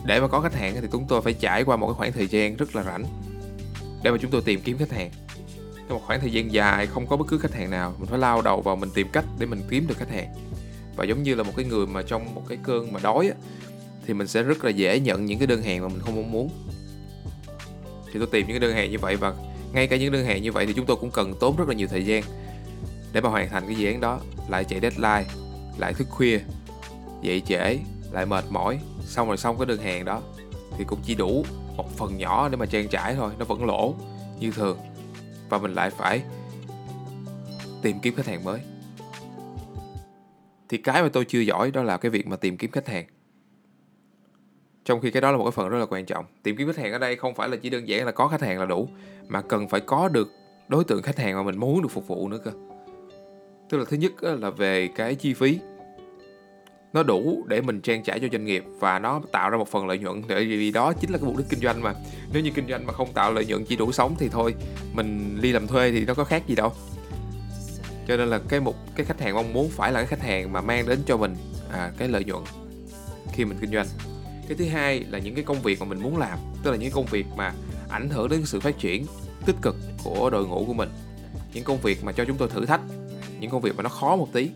để 0.05 0.19
mà 0.19 0.27
có 0.27 0.41
khách 0.41 0.55
hàng 0.55 0.75
thì 0.81 0.87
chúng 0.91 1.05
tôi 1.07 1.21
phải 1.21 1.33
trải 1.33 1.63
qua 1.63 1.75
một 1.75 1.87
cái 1.87 1.93
khoảng 1.93 2.11
thời 2.11 2.27
gian 2.27 2.55
rất 2.55 2.75
là 2.75 2.83
rảnh 2.83 3.03
để 4.03 4.11
mà 4.11 4.17
chúng 4.21 4.31
tôi 4.31 4.41
tìm 4.41 4.61
kiếm 4.61 4.77
khách 4.77 4.91
hàng. 4.91 5.11
Trong 5.75 5.97
một 5.97 6.01
khoảng 6.05 6.21
thời 6.21 6.31
gian 6.31 6.53
dài 6.53 6.87
không 6.87 7.07
có 7.07 7.17
bất 7.17 7.27
cứ 7.27 7.37
khách 7.37 7.53
hàng 7.53 7.69
nào 7.69 7.95
mình 7.97 8.09
phải 8.09 8.19
lao 8.19 8.41
đầu 8.41 8.61
vào 8.61 8.75
mình 8.75 8.89
tìm 8.93 9.07
cách 9.11 9.25
để 9.39 9.45
mình 9.45 9.61
kiếm 9.69 9.87
được 9.87 9.97
khách 9.97 10.11
hàng. 10.11 10.33
Và 10.95 11.05
giống 11.05 11.23
như 11.23 11.35
là 11.35 11.43
một 11.43 11.53
cái 11.55 11.65
người 11.65 11.87
mà 11.87 12.01
trong 12.01 12.35
một 12.35 12.43
cái 12.47 12.57
cơn 12.63 12.93
mà 12.93 12.99
đói 13.03 13.27
á, 13.27 13.35
thì 14.07 14.13
mình 14.13 14.27
sẽ 14.27 14.43
rất 14.43 14.63
là 14.63 14.69
dễ 14.69 14.99
nhận 14.99 15.25
những 15.25 15.39
cái 15.39 15.47
đơn 15.47 15.61
hàng 15.61 15.81
mà 15.81 15.87
mình 15.87 15.99
không 15.99 16.15
mong 16.15 16.31
muốn 16.31 16.49
thì 18.13 18.19
tôi 18.19 18.27
tìm 18.31 18.47
những 18.47 18.59
cái 18.59 18.69
đơn 18.69 18.75
hàng 18.75 18.91
như 18.91 18.99
vậy 18.99 19.15
và 19.15 19.33
ngay 19.73 19.87
cả 19.87 19.97
những 19.97 20.11
đơn 20.11 20.25
hàng 20.25 20.41
như 20.41 20.51
vậy 20.51 20.65
thì 20.65 20.73
chúng 20.73 20.85
tôi 20.85 20.97
cũng 20.97 21.11
cần 21.11 21.33
tốn 21.39 21.55
rất 21.57 21.67
là 21.67 21.73
nhiều 21.73 21.87
thời 21.87 22.05
gian 22.05 22.23
để 23.13 23.21
mà 23.21 23.29
hoàn 23.29 23.49
thành 23.49 23.63
cái 23.65 23.75
dự 23.75 23.87
án 23.87 24.01
đó. 24.01 24.19
Lại 24.49 24.63
chạy 24.63 24.79
deadline, 24.79 25.25
lại 25.77 25.93
thức 25.93 26.07
khuya, 26.09 26.39
dậy 27.21 27.41
trễ, 27.45 27.77
lại 28.11 28.25
mệt 28.25 28.45
mỏi. 28.49 28.79
Xong 29.05 29.27
rồi 29.27 29.37
xong 29.37 29.57
cái 29.57 29.65
đơn 29.65 29.79
hàng 29.79 30.05
đó 30.05 30.21
thì 30.77 30.83
cũng 30.87 30.99
chỉ 31.05 31.15
đủ 31.15 31.45
một 31.77 31.97
phần 31.97 32.17
nhỏ 32.17 32.49
để 32.49 32.57
mà 32.57 32.65
trang 32.65 32.87
trải 32.87 33.15
thôi, 33.15 33.31
nó 33.39 33.45
vẫn 33.45 33.65
lỗ 33.65 33.95
như 34.39 34.51
thường. 34.51 34.77
Và 35.49 35.57
mình 35.57 35.73
lại 35.73 35.89
phải 35.89 36.21
tìm 37.81 37.99
kiếm 37.99 38.15
khách 38.15 38.25
hàng 38.25 38.43
mới. 38.43 38.59
Thì 40.69 40.77
cái 40.77 41.03
mà 41.03 41.09
tôi 41.13 41.25
chưa 41.25 41.39
giỏi 41.39 41.71
đó 41.71 41.83
là 41.83 41.97
cái 41.97 42.09
việc 42.09 42.27
mà 42.27 42.35
tìm 42.35 42.57
kiếm 42.57 42.71
khách 42.71 42.87
hàng 42.87 43.05
trong 44.85 45.01
khi 45.01 45.11
cái 45.11 45.21
đó 45.21 45.31
là 45.31 45.37
một 45.37 45.43
cái 45.43 45.51
phần 45.51 45.69
rất 45.69 45.77
là 45.77 45.85
quan 45.85 46.05
trọng. 46.05 46.25
Tìm 46.43 46.57
kiếm 46.57 46.67
khách 46.67 46.77
hàng 46.77 46.91
ở 46.91 46.97
đây 46.97 47.15
không 47.15 47.35
phải 47.35 47.49
là 47.49 47.57
chỉ 47.57 47.69
đơn 47.69 47.87
giản 47.87 48.05
là 48.05 48.11
có 48.11 48.27
khách 48.27 48.41
hàng 48.41 48.59
là 48.59 48.65
đủ 48.65 48.89
mà 49.27 49.41
cần 49.41 49.69
phải 49.69 49.79
có 49.79 50.09
được 50.09 50.31
đối 50.67 50.83
tượng 50.83 51.01
khách 51.01 51.19
hàng 51.19 51.35
mà 51.35 51.43
mình 51.43 51.59
muốn 51.59 51.81
được 51.81 51.91
phục 51.91 52.07
vụ 52.07 52.29
nữa 52.29 52.39
cơ. 52.45 52.51
Tức 53.69 53.77
là 53.77 53.85
thứ 53.89 53.97
nhất 53.97 54.11
là 54.23 54.49
về 54.49 54.89
cái 54.95 55.15
chi 55.15 55.33
phí. 55.33 55.59
Nó 56.93 57.03
đủ 57.03 57.43
để 57.47 57.61
mình 57.61 57.81
trang 57.81 58.03
trải 58.03 58.19
cho 58.19 58.27
doanh 58.31 58.45
nghiệp 58.45 58.63
và 58.79 58.99
nó 58.99 59.21
tạo 59.31 59.49
ra 59.49 59.57
một 59.57 59.67
phần 59.67 59.87
lợi 59.87 59.99
nhuận. 59.99 60.21
Để 60.27 60.45
vì 60.45 60.71
đó 60.71 60.93
chính 60.93 61.11
là 61.11 61.17
cái 61.17 61.27
mục 61.27 61.37
đích 61.37 61.49
kinh 61.49 61.59
doanh 61.59 61.81
mà. 61.81 61.93
Nếu 62.33 62.43
như 62.43 62.51
kinh 62.55 62.67
doanh 62.67 62.85
mà 62.85 62.93
không 62.93 63.13
tạo 63.13 63.33
lợi 63.33 63.45
nhuận 63.45 63.65
chỉ 63.65 63.75
đủ 63.75 63.91
sống 63.91 64.15
thì 64.19 64.29
thôi 64.29 64.55
mình 64.93 65.37
đi 65.41 65.51
làm 65.51 65.67
thuê 65.67 65.91
thì 65.91 66.05
nó 66.05 66.13
có 66.13 66.23
khác 66.23 66.47
gì 66.47 66.55
đâu. 66.55 66.71
Cho 68.07 68.17
nên 68.17 68.27
là 68.27 68.39
cái 68.49 68.59
mục 68.59 68.75
cái 68.95 69.05
khách 69.05 69.21
hàng 69.21 69.35
mong 69.35 69.53
muốn 69.53 69.69
phải 69.69 69.91
là 69.91 69.99
cái 69.99 70.07
khách 70.07 70.21
hàng 70.21 70.53
mà 70.53 70.61
mang 70.61 70.87
đến 70.87 70.99
cho 71.05 71.17
mình 71.17 71.35
à, 71.71 71.91
cái 71.97 72.07
lợi 72.07 72.23
nhuận 72.23 72.43
khi 73.33 73.45
mình 73.45 73.57
kinh 73.61 73.71
doanh 73.71 73.87
cái 74.47 74.57
thứ 74.57 74.65
hai 74.65 74.99
là 74.99 75.19
những 75.19 75.35
cái 75.35 75.43
công 75.43 75.61
việc 75.61 75.79
mà 75.79 75.85
mình 75.85 76.01
muốn 76.01 76.17
làm 76.17 76.39
tức 76.63 76.71
là 76.71 76.77
những 76.77 76.91
công 76.91 77.05
việc 77.05 77.25
mà 77.35 77.53
ảnh 77.89 78.09
hưởng 78.09 78.29
đến 78.29 78.45
sự 78.45 78.59
phát 78.59 78.79
triển 78.79 79.05
tích 79.45 79.55
cực 79.61 79.75
của 80.03 80.29
đội 80.29 80.47
ngũ 80.47 80.65
của 80.65 80.73
mình. 80.73 80.89
Những 81.53 81.63
công 81.63 81.81
việc 81.81 82.03
mà 82.03 82.11
cho 82.11 82.25
chúng 82.25 82.37
tôi 82.37 82.49
thử 82.49 82.65
thách 82.65 82.81
những 83.39 83.51
công 83.51 83.61
việc 83.61 83.75
mà 83.75 83.83
nó 83.83 83.89
khó 83.89 84.15
một 84.15 84.27
tí 84.33 84.49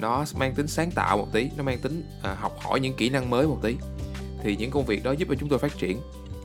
nó 0.00 0.24
mang 0.38 0.54
tính 0.54 0.66
sáng 0.66 0.90
tạo 0.90 1.18
một 1.18 1.28
tí 1.32 1.50
nó 1.56 1.62
mang 1.62 1.78
tính 1.78 2.04
à, 2.22 2.34
học 2.34 2.56
hỏi 2.60 2.80
những 2.80 2.94
kỹ 2.96 3.08
năng 3.10 3.30
mới 3.30 3.46
một 3.46 3.58
tí 3.62 3.76
thì 4.42 4.56
những 4.56 4.70
công 4.70 4.86
việc 4.86 5.04
đó 5.04 5.12
giúp 5.12 5.28
cho 5.28 5.34
chúng 5.40 5.48
tôi 5.48 5.58
phát 5.58 5.78
triển 5.78 6.00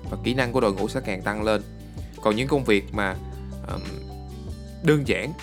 và 0.09 0.17
kỹ 0.23 0.33
năng 0.33 0.51
của 0.51 0.61
đội 0.61 0.73
ngũ 0.73 0.87
sẽ 0.87 1.01
càng 1.05 1.21
tăng 1.21 1.43
lên. 1.43 1.61
Còn 2.21 2.35
những 2.35 2.47
công 2.47 2.63
việc 2.63 2.93
mà 2.93 3.15
um, 3.67 3.81
đơn 4.83 5.07
giản 5.07 5.33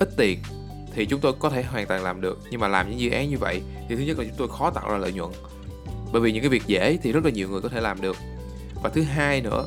ít 0.00 0.08
tiền 0.16 0.38
thì 0.94 1.06
chúng 1.06 1.20
tôi 1.20 1.32
có 1.38 1.50
thể 1.50 1.62
hoàn 1.62 1.86
toàn 1.86 2.02
làm 2.02 2.20
được. 2.20 2.40
Nhưng 2.50 2.60
mà 2.60 2.68
làm 2.68 2.90
những 2.90 3.00
dự 3.00 3.10
án 3.10 3.30
như 3.30 3.38
vậy 3.38 3.62
thì 3.88 3.96
thứ 3.96 4.02
nhất 4.02 4.18
là 4.18 4.24
chúng 4.24 4.36
tôi 4.36 4.48
khó 4.48 4.70
tạo 4.70 4.90
ra 4.90 4.98
lợi 4.98 5.12
nhuận 5.12 5.30
bởi 6.12 6.22
vì 6.22 6.32
những 6.32 6.42
cái 6.42 6.50
việc 6.50 6.62
dễ 6.66 6.98
thì 7.02 7.12
rất 7.12 7.24
là 7.24 7.30
nhiều 7.30 7.48
người 7.48 7.60
có 7.60 7.68
thể 7.68 7.80
làm 7.80 8.00
được. 8.00 8.16
Và 8.82 8.90
thứ 8.90 9.02
hai 9.02 9.40
nữa 9.40 9.64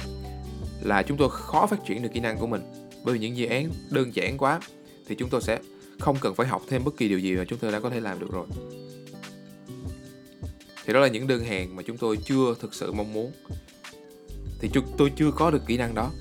là 0.82 1.04
chúng 1.04 1.18
tôi 1.18 1.30
khó 1.32 1.68
phát 1.68 1.80
triển 1.86 2.04
được 2.04 2.10
kỹ 2.14 2.20
năng 2.20 2.38
của 2.38 2.48
mình. 2.48 2.62
Bởi 3.04 3.14
vì 3.14 3.20
những 3.20 3.38
dự 3.38 3.48
án 3.48 3.70
đơn 3.90 4.16
giản 4.16 4.38
quá 4.38 4.60
thì 5.08 5.16
chúng 5.16 5.30
tôi 5.30 5.42
sẽ 5.42 5.60
không 6.00 6.18
cần 6.22 6.36
phải 6.36 6.48
học 6.48 6.62
thêm 6.70 6.84
bất 6.84 6.98
kỳ 6.98 7.08
điều 7.08 7.20
gì 7.20 7.36
mà 7.36 7.46
chúng 7.48 7.60
tôi 7.60 7.72
đã 7.72 7.80
có 7.80 7.90
thể 7.90 8.00
làm 8.00 8.20
được 8.20 8.32
rồi. 8.32 8.48
Thì 10.86 10.94
đó 10.94 11.00
là 11.00 11.08
những 11.08 11.28
đơn 11.28 11.44
hàng 11.44 11.76
mà 11.76 11.84
chúng 11.84 11.98
tôi 11.98 12.18
chưa 12.18 12.56
thực 12.62 12.74
sự 12.74 12.92
mong 12.92 13.14
muốn. 13.14 13.32
Thì 14.60 14.70
tôi 14.98 15.12
chưa 15.16 15.32
có 15.32 15.52
được 15.52 15.62
kỹ 15.68 15.78
năng 15.78 15.96
đó. 15.96 16.12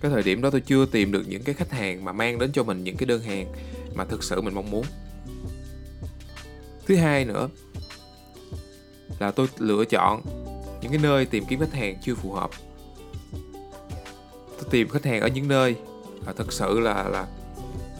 Cái 0.00 0.10
thời 0.10 0.22
điểm 0.22 0.42
đó 0.42 0.50
tôi 0.50 0.60
chưa 0.60 0.86
tìm 0.86 1.12
được 1.12 1.28
những 1.28 1.42
cái 1.42 1.54
khách 1.54 1.70
hàng 1.70 2.04
mà 2.04 2.12
mang 2.12 2.38
đến 2.38 2.50
cho 2.52 2.64
mình 2.64 2.84
những 2.84 2.96
cái 2.96 3.06
đơn 3.06 3.22
hàng 3.22 3.52
mà 3.94 4.04
thực 4.04 4.24
sự 4.24 4.40
mình 4.40 4.54
mong 4.54 4.70
muốn. 4.70 4.84
Thứ 6.86 6.96
hai 6.96 7.24
nữa 7.24 7.48
là 9.18 9.30
tôi 9.30 9.46
lựa 9.58 9.84
chọn 9.84 10.22
những 10.82 10.90
cái 10.92 11.00
nơi 11.02 11.26
tìm 11.26 11.44
kiếm 11.48 11.60
khách 11.60 11.72
hàng 11.72 11.96
chưa 12.02 12.14
phù 12.14 12.32
hợp. 12.32 12.50
Tôi 14.56 14.68
tìm 14.70 14.88
khách 14.88 15.04
hàng 15.04 15.20
ở 15.20 15.28
những 15.28 15.48
nơi 15.48 15.76
à, 16.26 16.32
thực 16.36 16.52
sự 16.52 16.80
là 16.80 17.08
là 17.08 17.26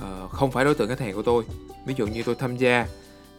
à, 0.03 0.27
không 0.31 0.51
phải 0.51 0.65
đối 0.65 0.75
tượng 0.75 0.89
khách 0.89 1.01
hàng 1.01 1.15
của 1.15 1.23
tôi. 1.23 1.45
Ví 1.87 1.95
dụ 1.97 2.07
như 2.07 2.23
tôi 2.23 2.35
tham 2.35 2.57
gia 2.57 2.87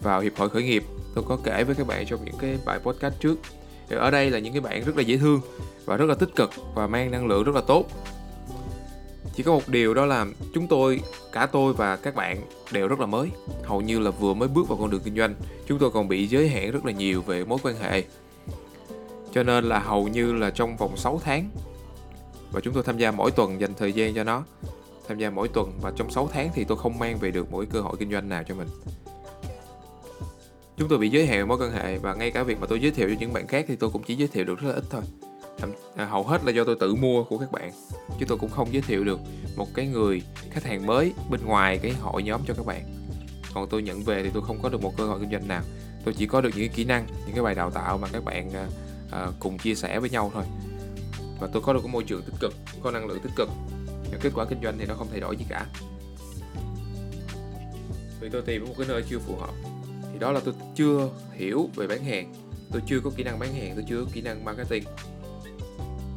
vào 0.01 0.21
hiệp 0.21 0.37
hội 0.37 0.49
khởi 0.49 0.63
nghiệp 0.63 0.83
tôi 1.15 1.23
có 1.27 1.37
kể 1.43 1.63
với 1.63 1.75
các 1.75 1.87
bạn 1.87 2.05
trong 2.05 2.25
những 2.25 2.37
cái 2.39 2.57
bài 2.65 2.79
podcast 2.79 3.13
trước. 3.19 3.35
Thì 3.89 3.95
ở 3.95 4.11
đây 4.11 4.31
là 4.31 4.39
những 4.39 4.53
cái 4.53 4.61
bạn 4.61 4.83
rất 4.85 4.97
là 4.97 5.01
dễ 5.01 5.17
thương 5.17 5.41
và 5.85 5.97
rất 5.97 6.05
là 6.05 6.15
tích 6.15 6.35
cực 6.35 6.51
và 6.75 6.87
mang 6.87 7.11
năng 7.11 7.27
lượng 7.27 7.43
rất 7.43 7.55
là 7.55 7.61
tốt 7.61 7.85
chỉ 9.39 9.43
có 9.43 9.51
một 9.51 9.69
điều 9.69 9.93
đó 9.93 10.05
là 10.05 10.25
chúng 10.53 10.67
tôi, 10.67 11.01
cả 11.31 11.45
tôi 11.45 11.73
và 11.73 11.95
các 11.95 12.15
bạn 12.15 12.41
đều 12.71 12.87
rất 12.87 12.99
là 12.99 13.05
mới. 13.05 13.29
Hầu 13.63 13.81
như 13.81 13.99
là 13.99 14.11
vừa 14.11 14.33
mới 14.33 14.47
bước 14.47 14.67
vào 14.67 14.77
con 14.77 14.89
đường 14.89 15.01
kinh 15.03 15.15
doanh, 15.15 15.35
chúng 15.67 15.79
tôi 15.79 15.91
còn 15.91 16.07
bị 16.07 16.27
giới 16.27 16.49
hạn 16.49 16.71
rất 16.71 16.85
là 16.85 16.91
nhiều 16.91 17.21
về 17.21 17.45
mối 17.45 17.59
quan 17.63 17.75
hệ. 17.75 18.03
Cho 19.33 19.43
nên 19.43 19.65
là 19.65 19.79
hầu 19.79 20.07
như 20.07 20.33
là 20.33 20.49
trong 20.49 20.77
vòng 20.77 20.97
6 20.97 21.21
tháng, 21.23 21.49
và 22.51 22.61
chúng 22.61 22.73
tôi 22.73 22.83
tham 22.83 22.97
gia 22.97 23.11
mỗi 23.11 23.31
tuần 23.31 23.61
dành 23.61 23.73
thời 23.73 23.93
gian 23.93 24.13
cho 24.15 24.23
nó. 24.23 24.43
Tham 25.07 25.17
gia 25.17 25.29
mỗi 25.29 25.47
tuần 25.47 25.71
và 25.81 25.91
trong 25.95 26.11
6 26.11 26.29
tháng 26.33 26.49
thì 26.53 26.63
tôi 26.63 26.77
không 26.77 26.99
mang 26.99 27.17
về 27.17 27.31
được 27.31 27.51
mỗi 27.51 27.65
cơ 27.65 27.81
hội 27.81 27.97
kinh 27.99 28.11
doanh 28.11 28.29
nào 28.29 28.43
cho 28.47 28.55
mình. 28.55 28.67
Chúng 30.77 30.89
tôi 30.89 30.99
bị 30.99 31.09
giới 31.09 31.25
hạn 31.25 31.47
mối 31.47 31.57
quan 31.57 31.71
hệ 31.71 31.97
và 31.97 32.13
ngay 32.13 32.31
cả 32.31 32.43
việc 32.43 32.59
mà 32.61 32.67
tôi 32.67 32.79
giới 32.79 32.91
thiệu 32.91 33.09
cho 33.09 33.15
những 33.19 33.33
bạn 33.33 33.47
khác 33.47 33.65
thì 33.67 33.75
tôi 33.75 33.89
cũng 33.89 34.03
chỉ 34.03 34.15
giới 34.15 34.27
thiệu 34.27 34.45
được 34.45 34.59
rất 34.59 34.69
là 34.69 34.75
ít 34.75 34.83
thôi. 34.89 35.01
À, 35.95 36.05
hầu 36.05 36.23
hết 36.23 36.45
là 36.45 36.51
do 36.51 36.63
tôi 36.63 36.75
tự 36.79 36.95
mua 36.95 37.23
của 37.23 37.37
các 37.37 37.51
bạn, 37.51 37.71
chứ 38.19 38.25
tôi 38.27 38.37
cũng 38.37 38.49
không 38.49 38.73
giới 38.73 38.81
thiệu 38.81 39.03
được 39.03 39.19
một 39.55 39.67
cái 39.73 39.87
người 39.87 40.21
khách 40.51 40.63
hàng 40.63 40.85
mới 40.85 41.13
bên 41.29 41.45
ngoài 41.45 41.79
cái 41.83 41.91
hội 41.91 42.23
nhóm 42.23 42.41
cho 42.47 42.53
các 42.53 42.65
bạn. 42.65 43.09
Còn 43.53 43.69
tôi 43.69 43.81
nhận 43.81 44.03
về 44.03 44.23
thì 44.23 44.29
tôi 44.33 44.43
không 44.43 44.59
có 44.61 44.69
được 44.69 44.81
một 44.81 44.97
cơ 44.97 45.05
hội 45.05 45.19
kinh 45.19 45.31
doanh 45.31 45.47
nào. 45.47 45.61
Tôi 46.05 46.13
chỉ 46.13 46.27
có 46.27 46.41
được 46.41 46.49
những 46.55 46.67
cái 46.67 46.75
kỹ 46.75 46.83
năng, 46.83 47.07
những 47.07 47.35
cái 47.35 47.43
bài 47.43 47.55
đào 47.55 47.71
tạo 47.71 47.97
mà 47.97 48.07
các 48.11 48.23
bạn 48.23 48.51
à, 48.53 48.67
à, 49.11 49.27
cùng 49.39 49.57
chia 49.57 49.75
sẻ 49.75 49.99
với 49.99 50.09
nhau 50.09 50.31
thôi. 50.33 50.43
Và 51.39 51.47
tôi 51.53 51.61
có 51.61 51.73
được 51.73 51.79
cái 51.83 51.91
môi 51.91 52.03
trường 52.03 52.21
tích 52.21 52.35
cực, 52.39 52.53
có 52.83 52.91
năng 52.91 53.05
lượng 53.05 53.19
tích 53.23 53.33
cực. 53.35 53.49
Nhưng 54.11 54.19
kết 54.21 54.31
quả 54.35 54.45
kinh 54.45 54.63
doanh 54.63 54.77
thì 54.79 54.85
nó 54.85 54.95
không 54.95 55.07
thay 55.11 55.19
đổi 55.19 55.37
gì 55.37 55.45
cả. 55.49 55.65
Vì 58.19 58.29
tôi 58.29 58.41
tìm 58.41 58.65
một 58.65 58.73
cái 58.77 58.87
nơi 58.87 59.03
chưa 59.09 59.19
phù 59.19 59.35
hợp, 59.35 59.53
thì 60.13 60.19
đó 60.19 60.31
là 60.31 60.39
tôi 60.39 60.53
chưa 60.75 61.09
hiểu 61.33 61.69
về 61.75 61.87
bán 61.87 62.03
hàng. 62.03 62.33
Tôi 62.71 62.81
chưa 62.87 62.99
có 63.03 63.11
kỹ 63.15 63.23
năng 63.23 63.39
bán 63.39 63.53
hàng, 63.53 63.71
tôi 63.75 63.85
chưa 63.89 64.03
có 64.03 64.11
kỹ 64.13 64.21
năng 64.21 64.45
marketing 64.45 64.83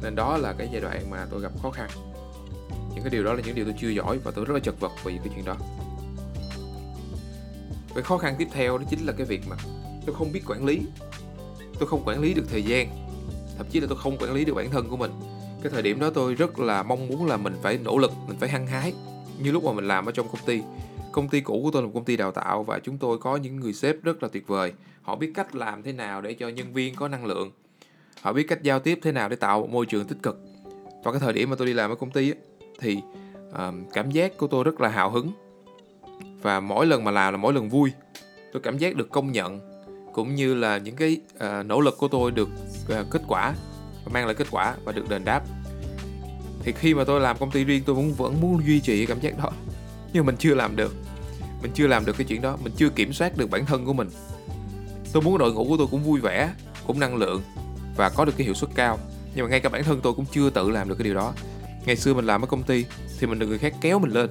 nên 0.03 0.15
đó 0.15 0.37
là 0.37 0.53
cái 0.53 0.69
giai 0.71 0.81
đoạn 0.81 1.09
mà 1.09 1.27
tôi 1.31 1.41
gặp 1.41 1.51
khó 1.61 1.71
khăn. 1.71 1.89
Những 2.93 3.03
cái 3.03 3.09
điều 3.09 3.23
đó 3.23 3.33
là 3.33 3.41
những 3.45 3.55
điều 3.55 3.65
tôi 3.65 3.75
chưa 3.79 3.89
giỏi 3.89 4.17
và 4.17 4.31
tôi 4.31 4.45
rất 4.45 4.53
là 4.53 4.59
chật 4.59 4.79
vật 4.79 4.91
vì 5.03 5.17
cái 5.17 5.33
chuyện 5.35 5.45
đó. 5.45 5.55
Cái 7.95 8.03
khó 8.03 8.17
khăn 8.17 8.35
tiếp 8.37 8.47
theo 8.51 8.77
đó 8.77 8.83
chính 8.89 9.05
là 9.05 9.13
cái 9.13 9.25
việc 9.25 9.41
mà 9.49 9.55
tôi 10.05 10.15
không 10.15 10.31
biết 10.31 10.41
quản 10.47 10.65
lý. 10.65 10.81
Tôi 11.79 11.87
không 11.87 12.03
quản 12.05 12.19
lý 12.21 12.33
được 12.33 12.43
thời 12.49 12.63
gian. 12.63 12.87
Thậm 13.57 13.67
chí 13.69 13.79
là 13.79 13.87
tôi 13.89 13.97
không 13.97 14.17
quản 14.17 14.33
lý 14.33 14.45
được 14.45 14.53
bản 14.53 14.71
thân 14.71 14.89
của 14.89 14.97
mình. 14.97 15.11
Cái 15.63 15.71
thời 15.71 15.81
điểm 15.81 15.99
đó 15.99 16.09
tôi 16.09 16.33
rất 16.33 16.59
là 16.59 16.83
mong 16.83 17.07
muốn 17.07 17.25
là 17.25 17.37
mình 17.37 17.55
phải 17.61 17.77
nỗ 17.77 17.97
lực, 17.97 18.11
mình 18.27 18.37
phải 18.39 18.49
hăng 18.49 18.67
hái. 18.67 18.93
Như 19.39 19.51
lúc 19.51 19.63
mà 19.63 19.71
mình 19.71 19.87
làm 19.87 20.05
ở 20.05 20.11
trong 20.11 20.27
công 20.27 20.45
ty. 20.45 20.61
Công 21.11 21.29
ty 21.29 21.41
cũ 21.41 21.61
của 21.63 21.71
tôi 21.71 21.81
là 21.81 21.85
một 21.85 21.91
công 21.93 22.05
ty 22.05 22.17
đào 22.17 22.31
tạo 22.31 22.63
và 22.63 22.79
chúng 22.83 22.97
tôi 22.97 23.17
có 23.17 23.35
những 23.35 23.59
người 23.59 23.73
sếp 23.73 24.03
rất 24.03 24.23
là 24.23 24.29
tuyệt 24.33 24.47
vời. 24.47 24.73
Họ 25.01 25.15
biết 25.15 25.31
cách 25.35 25.55
làm 25.55 25.83
thế 25.83 25.91
nào 25.91 26.21
để 26.21 26.33
cho 26.33 26.49
nhân 26.49 26.73
viên 26.73 26.95
có 26.95 27.07
năng 27.07 27.25
lượng 27.25 27.51
họ 28.21 28.33
biết 28.33 28.43
cách 28.43 28.63
giao 28.63 28.79
tiếp 28.79 28.99
thế 29.01 29.11
nào 29.11 29.29
để 29.29 29.35
tạo 29.35 29.59
một 29.59 29.69
môi 29.69 29.85
trường 29.85 30.05
tích 30.05 30.17
cực. 30.23 30.39
Và 31.03 31.11
cái 31.11 31.19
thời 31.19 31.33
điểm 31.33 31.49
mà 31.49 31.55
tôi 31.55 31.67
đi 31.67 31.73
làm 31.73 31.91
ở 31.91 31.95
công 31.95 32.11
ty 32.11 32.29
ấy, 32.29 32.37
thì 32.79 32.97
uh, 33.49 33.57
cảm 33.93 34.11
giác 34.11 34.37
của 34.37 34.47
tôi 34.47 34.63
rất 34.63 34.81
là 34.81 34.89
hào 34.89 35.09
hứng. 35.09 35.31
Và 36.41 36.59
mỗi 36.59 36.85
lần 36.85 37.03
mà 37.03 37.11
làm 37.11 37.33
là 37.33 37.37
mỗi 37.37 37.53
lần 37.53 37.69
vui. 37.69 37.91
Tôi 38.53 38.61
cảm 38.61 38.77
giác 38.77 38.95
được 38.95 39.09
công 39.09 39.31
nhận 39.31 39.59
cũng 40.13 40.35
như 40.35 40.53
là 40.53 40.77
những 40.77 40.95
cái 40.95 41.17
uh, 41.35 41.65
nỗ 41.65 41.81
lực 41.81 41.97
của 41.97 42.07
tôi 42.07 42.31
được 42.31 42.49
uh, 42.85 43.09
kết 43.09 43.21
quả 43.27 43.53
và 44.05 44.11
mang 44.13 44.25
lại 44.25 44.35
kết 44.35 44.47
quả 44.51 44.75
và 44.83 44.91
được 44.91 45.09
đền 45.09 45.25
đáp. 45.25 45.43
Thì 46.63 46.71
khi 46.71 46.93
mà 46.93 47.03
tôi 47.03 47.21
làm 47.21 47.37
công 47.37 47.51
ty 47.51 47.63
riêng 47.63 47.83
tôi 47.85 47.95
vẫn 47.95 48.13
vẫn 48.13 48.41
muốn 48.41 48.61
duy 48.65 48.79
trì 48.79 48.97
cái 48.97 49.05
cảm 49.05 49.19
giác 49.19 49.37
đó. 49.37 49.51
Nhưng 50.13 50.25
mình 50.25 50.35
chưa 50.39 50.55
làm 50.55 50.75
được. 50.75 50.93
Mình 51.61 51.71
chưa 51.73 51.87
làm 51.87 52.05
được 52.05 52.17
cái 52.17 52.27
chuyện 52.29 52.41
đó. 52.41 52.57
Mình 52.63 52.73
chưa 52.77 52.89
kiểm 52.89 53.13
soát 53.13 53.37
được 53.37 53.49
bản 53.49 53.65
thân 53.65 53.85
của 53.85 53.93
mình. 53.93 54.09
Tôi 55.13 55.23
muốn 55.23 55.37
đội 55.37 55.53
ngũ 55.53 55.65
của 55.65 55.77
tôi 55.77 55.87
cũng 55.91 56.03
vui 56.03 56.19
vẻ 56.19 56.53
cũng 56.87 56.99
năng 56.99 57.15
lượng 57.15 57.41
và 57.95 58.09
có 58.09 58.25
được 58.25 58.33
cái 58.37 58.45
hiệu 58.45 58.53
suất 58.53 58.69
cao. 58.75 58.99
Nhưng 59.35 59.45
mà 59.45 59.49
ngay 59.49 59.59
cả 59.59 59.69
bản 59.69 59.83
thân 59.83 59.99
tôi 60.03 60.13
cũng 60.13 60.25
chưa 60.31 60.49
tự 60.49 60.69
làm 60.69 60.89
được 60.89 60.95
cái 60.95 61.03
điều 61.03 61.13
đó. 61.13 61.33
Ngày 61.85 61.95
xưa 61.95 62.13
mình 62.13 62.25
làm 62.25 62.41
ở 62.41 62.47
công 62.47 62.63
ty 62.63 62.85
thì 63.19 63.27
mình 63.27 63.39
được 63.39 63.47
người 63.47 63.57
khác 63.57 63.73
kéo 63.81 63.99
mình 63.99 64.11
lên. 64.11 64.29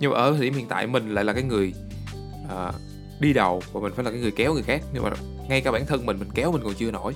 Nhưng 0.00 0.10
mà 0.10 0.16
ở 0.16 0.32
thời 0.32 0.40
điểm 0.40 0.54
hiện 0.54 0.68
tại 0.68 0.86
mình 0.86 1.14
lại 1.14 1.24
là 1.24 1.32
cái 1.32 1.42
người 1.42 1.72
uh, 2.44 2.74
đi 3.20 3.32
đầu 3.32 3.62
và 3.72 3.80
mình 3.80 3.92
phải 3.96 4.04
là 4.04 4.10
cái 4.10 4.20
người 4.20 4.30
kéo 4.30 4.54
người 4.54 4.62
khác. 4.62 4.82
Nhưng 4.92 5.02
mà 5.02 5.10
ngay 5.48 5.60
cả 5.60 5.72
bản 5.72 5.86
thân 5.86 6.06
mình 6.06 6.18
mình 6.18 6.28
kéo 6.34 6.52
mình 6.52 6.62
còn 6.64 6.74
chưa 6.74 6.90
nổi. 6.90 7.12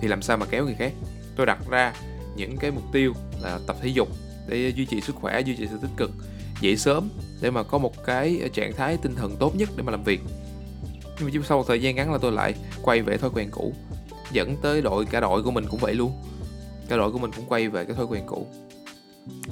Thì 0.00 0.08
làm 0.08 0.22
sao 0.22 0.36
mà 0.36 0.46
kéo 0.46 0.64
người 0.64 0.76
khác? 0.78 0.92
Tôi 1.36 1.46
đặt 1.46 1.58
ra 1.70 1.92
những 2.36 2.56
cái 2.56 2.70
mục 2.70 2.84
tiêu 2.92 3.12
là 3.42 3.58
tập 3.66 3.76
thể 3.82 3.88
dục 3.88 4.08
để 4.48 4.72
duy 4.76 4.86
trì 4.86 5.00
sức 5.00 5.16
khỏe 5.16 5.40
duy 5.40 5.56
trì 5.56 5.66
sự 5.70 5.78
tích 5.82 5.90
cực 5.96 6.10
dậy 6.60 6.76
sớm 6.76 7.08
để 7.40 7.50
mà 7.50 7.62
có 7.62 7.78
một 7.78 8.04
cái 8.04 8.50
trạng 8.54 8.72
thái 8.72 8.96
tinh 9.02 9.14
thần 9.14 9.36
tốt 9.36 9.56
nhất 9.56 9.68
để 9.76 9.82
mà 9.82 9.90
làm 9.90 10.04
việc. 10.04 10.20
Nhưng 10.92 11.24
mà 11.24 11.30
chỉ 11.32 11.38
sau 11.48 11.58
một 11.58 11.64
thời 11.68 11.82
gian 11.82 11.94
ngắn 11.94 12.12
là 12.12 12.18
tôi 12.18 12.32
lại 12.32 12.54
quay 12.82 13.02
về 13.02 13.16
thói 13.16 13.30
quen 13.34 13.48
cũ 13.50 13.74
dẫn 14.32 14.56
tới 14.62 14.82
đội 14.82 15.04
cả 15.04 15.20
đội 15.20 15.42
của 15.42 15.50
mình 15.50 15.64
cũng 15.70 15.80
vậy 15.80 15.94
luôn. 15.94 16.12
Cả 16.88 16.96
đội 16.96 17.12
của 17.12 17.18
mình 17.18 17.30
cũng 17.36 17.46
quay 17.48 17.68
về 17.68 17.84
cái 17.84 17.96
thói 17.96 18.06
quen 18.06 18.22
cũ. 18.26 18.46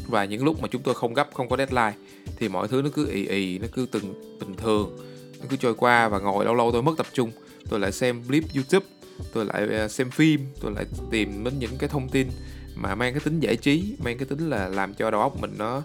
Và 0.07 0.25
những 0.25 0.45
lúc 0.45 0.63
mà 0.63 0.69
chúng 0.69 0.83
tôi 0.83 0.95
không 0.95 1.15
gấp 1.15 1.29
không 1.35 1.49
có 1.49 1.57
deadline 1.57 1.93
thì 2.37 2.49
mọi 2.49 2.69
thứ 2.69 2.83
nó 2.83 2.91
cứ 2.95 3.09
ì 3.09 3.27
ì 3.27 3.59
nó 3.59 3.67
cứ 3.73 3.87
từng 3.93 4.39
bình 4.41 4.55
thường 4.57 4.97
nó 5.41 5.47
cứ 5.49 5.57
trôi 5.57 5.75
qua 5.75 6.09
và 6.09 6.19
ngồi 6.19 6.45
lâu 6.45 6.55
lâu 6.55 6.73
tôi 6.73 6.83
mất 6.83 6.93
tập 6.97 7.07
trung. 7.13 7.31
Tôi 7.69 7.81
lại 7.81 7.93
xem 7.93 8.23
clip 8.25 8.45
youtube 8.55 8.87
tôi 9.33 9.45
lại 9.45 9.69
à, 9.79 9.89
xem 9.89 10.11
phim 10.11 10.47
tôi 10.61 10.73
lại 10.73 10.85
tìm 11.11 11.45
đến 11.45 11.59
những 11.59 11.79
cái 11.79 11.89
thông 11.89 12.09
tin 12.09 12.29
mà 12.75 12.95
mang 12.95 13.13
cái 13.13 13.21
tính 13.25 13.41
giải 13.41 13.57
trí 13.57 13.97
mang 14.05 14.19
cái 14.19 14.27
tính 14.27 14.51
là 14.51 14.69
làm 14.69 14.95
cho 14.95 15.11
đầu 15.11 15.21
óc 15.21 15.41
mình 15.41 15.55
nó 15.59 15.83